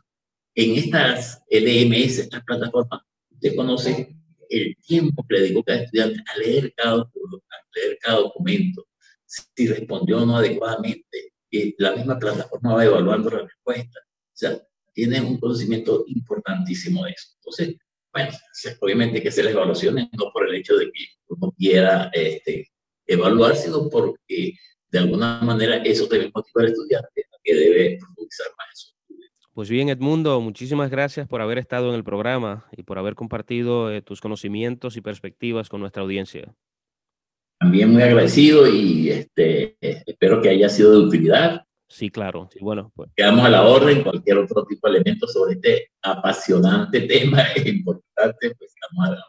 en 0.55 0.77
estas 0.77 1.43
LMS, 1.51 2.19
estas 2.21 2.45
plataformas, 2.45 3.03
usted 3.33 3.57
conoce 3.57 4.17
el 4.49 4.77
tiempo 4.77 5.27
que 5.29 5.35
le 5.35 5.41
dedicó 5.41 5.65
cada 5.65 5.83
estudiante 5.83 6.23
a 6.25 6.39
leer 6.39 6.73
cada, 6.77 7.01
a 7.01 7.09
leer 7.75 7.99
cada 8.01 8.19
documento, 8.19 8.87
si 9.27 9.67
respondió 9.67 10.23
o 10.23 10.25
no 10.25 10.37
adecuadamente. 10.37 11.33
Y 11.51 11.75
la 11.83 11.97
misma 11.97 12.17
plataforma 12.17 12.75
va 12.75 12.85
evaluando 12.85 13.29
la 13.29 13.43
respuesta. 13.43 13.99
O 14.07 14.37
sea, 14.37 14.63
tiene 14.99 15.21
un 15.21 15.39
conocimiento 15.39 16.03
importantísimo 16.09 17.05
de 17.05 17.13
eso. 17.13 17.29
Entonces, 17.37 17.77
bueno, 18.13 18.31
obviamente 18.81 19.19
hay 19.19 19.23
que 19.23 19.29
hacer 19.29 19.45
las 19.45 19.55
evaluaciones, 19.55 20.09
no 20.19 20.33
por 20.33 20.49
el 20.49 20.57
hecho 20.57 20.77
de 20.77 20.87
que 20.87 21.05
uno 21.29 21.55
quiera 21.57 22.11
este, 22.13 22.67
evaluar, 23.07 23.55
sino 23.55 23.89
porque 23.89 24.55
de 24.91 24.99
alguna 24.99 25.41
manera 25.41 25.77
eso 25.85 26.09
debe 26.09 26.33
motivar 26.35 26.65
al 26.65 26.73
estudiante 26.73 27.21
a 27.33 27.37
que 27.45 27.55
debe 27.55 27.99
profundizar 28.01 28.49
más 28.59 28.67
eso. 28.73 28.93
Pues 29.55 29.71
bien, 29.71 29.89
Edmundo, 29.89 30.41
muchísimas 30.41 30.91
gracias 30.91 31.29
por 31.29 31.43
haber 31.43 31.59
estado 31.59 31.91
en 31.91 31.95
el 31.95 32.03
programa 32.03 32.67
y 32.77 32.83
por 32.83 32.99
haber 32.99 33.15
compartido 33.15 33.93
eh, 33.93 34.03
tus 34.03 34.21
conocimientos 34.21 34.97
y 34.97 35.01
perspectivas 35.01 35.69
con 35.69 35.81
nuestra 35.81 36.03
audiencia. 36.03 36.57
también 37.61 37.93
muy 37.93 38.03
agradecido 38.03 38.67
y 38.67 39.11
este, 39.11 39.77
espero 39.81 40.43
que 40.43 40.49
haya 40.49 40.69
sido 40.69 40.91
de 40.91 41.07
utilidad. 41.07 41.68
Sí, 41.89 42.11
claro. 42.11 42.49
Sí, 42.53 42.59
bueno, 42.61 42.93
pues. 42.95 43.11
Quedamos 43.17 43.45
a 43.47 43.49
la 43.49 43.63
orden. 43.67 44.03
Cualquier 44.03 44.39
otro 44.39 44.65
tipo 44.67 44.89
de 44.89 44.99
elemento 44.99 45.27
sobre 45.27 45.55
este 45.55 45.91
apasionante 46.03 47.01
tema 47.09 47.43
e 47.57 47.71
importante, 47.71 48.55
pues 48.57 48.75
estamos 48.75 49.09
a 49.09 49.11
la 49.13 49.25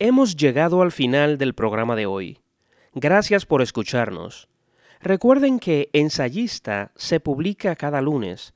Hemos 0.00 0.36
llegado 0.36 0.82
al 0.82 0.90
final 0.90 1.38
del 1.38 1.54
programa 1.54 1.94
de 1.96 2.06
hoy. 2.06 2.40
Gracias 2.92 3.46
por 3.46 3.62
escucharnos. 3.62 4.48
Recuerden 5.00 5.58
que 5.60 5.90
Ensayista 5.92 6.92
se 6.96 7.20
publica 7.20 7.76
cada 7.76 8.02
lunes 8.02 8.52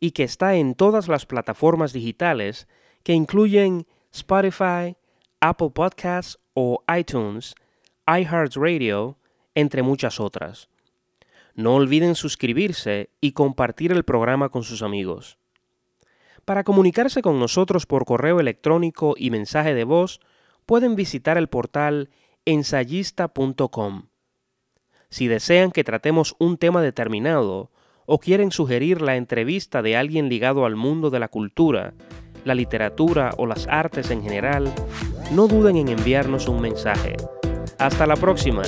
y 0.00 0.12
que 0.12 0.22
está 0.22 0.54
en 0.54 0.74
todas 0.74 1.08
las 1.08 1.26
plataformas 1.26 1.92
digitales 1.92 2.68
que 3.02 3.12
incluyen 3.14 3.86
Spotify, 4.12 4.96
Apple 5.40 5.70
Podcasts 5.74 6.38
o 6.60 6.82
iTunes, 6.92 7.54
iHeartRadio, 8.08 9.16
entre 9.54 9.82
muchas 9.82 10.18
otras. 10.18 10.68
No 11.54 11.76
olviden 11.76 12.16
suscribirse 12.16 13.10
y 13.20 13.30
compartir 13.30 13.92
el 13.92 14.02
programa 14.02 14.48
con 14.48 14.64
sus 14.64 14.82
amigos. 14.82 15.38
Para 16.44 16.64
comunicarse 16.64 17.22
con 17.22 17.38
nosotros 17.38 17.86
por 17.86 18.04
correo 18.04 18.40
electrónico 18.40 19.14
y 19.16 19.30
mensaje 19.30 19.72
de 19.72 19.84
voz, 19.84 20.18
pueden 20.66 20.96
visitar 20.96 21.38
el 21.38 21.46
portal 21.46 22.10
ensayista.com. 22.44 24.08
Si 25.10 25.28
desean 25.28 25.70
que 25.70 25.84
tratemos 25.84 26.34
un 26.40 26.58
tema 26.58 26.82
determinado 26.82 27.70
o 28.04 28.18
quieren 28.18 28.50
sugerir 28.50 29.00
la 29.00 29.14
entrevista 29.14 29.80
de 29.80 29.96
alguien 29.96 30.28
ligado 30.28 30.66
al 30.66 30.74
mundo 30.74 31.10
de 31.10 31.20
la 31.20 31.28
cultura, 31.28 31.94
la 32.44 32.56
literatura 32.56 33.30
o 33.36 33.46
las 33.46 33.68
artes 33.68 34.10
en 34.10 34.24
general, 34.24 34.72
no 35.30 35.46
duden 35.46 35.76
en 35.76 35.88
enviarnos 35.88 36.48
un 36.48 36.60
mensaje. 36.60 37.16
Hasta 37.78 38.06
la 38.06 38.16
próxima. 38.16 38.62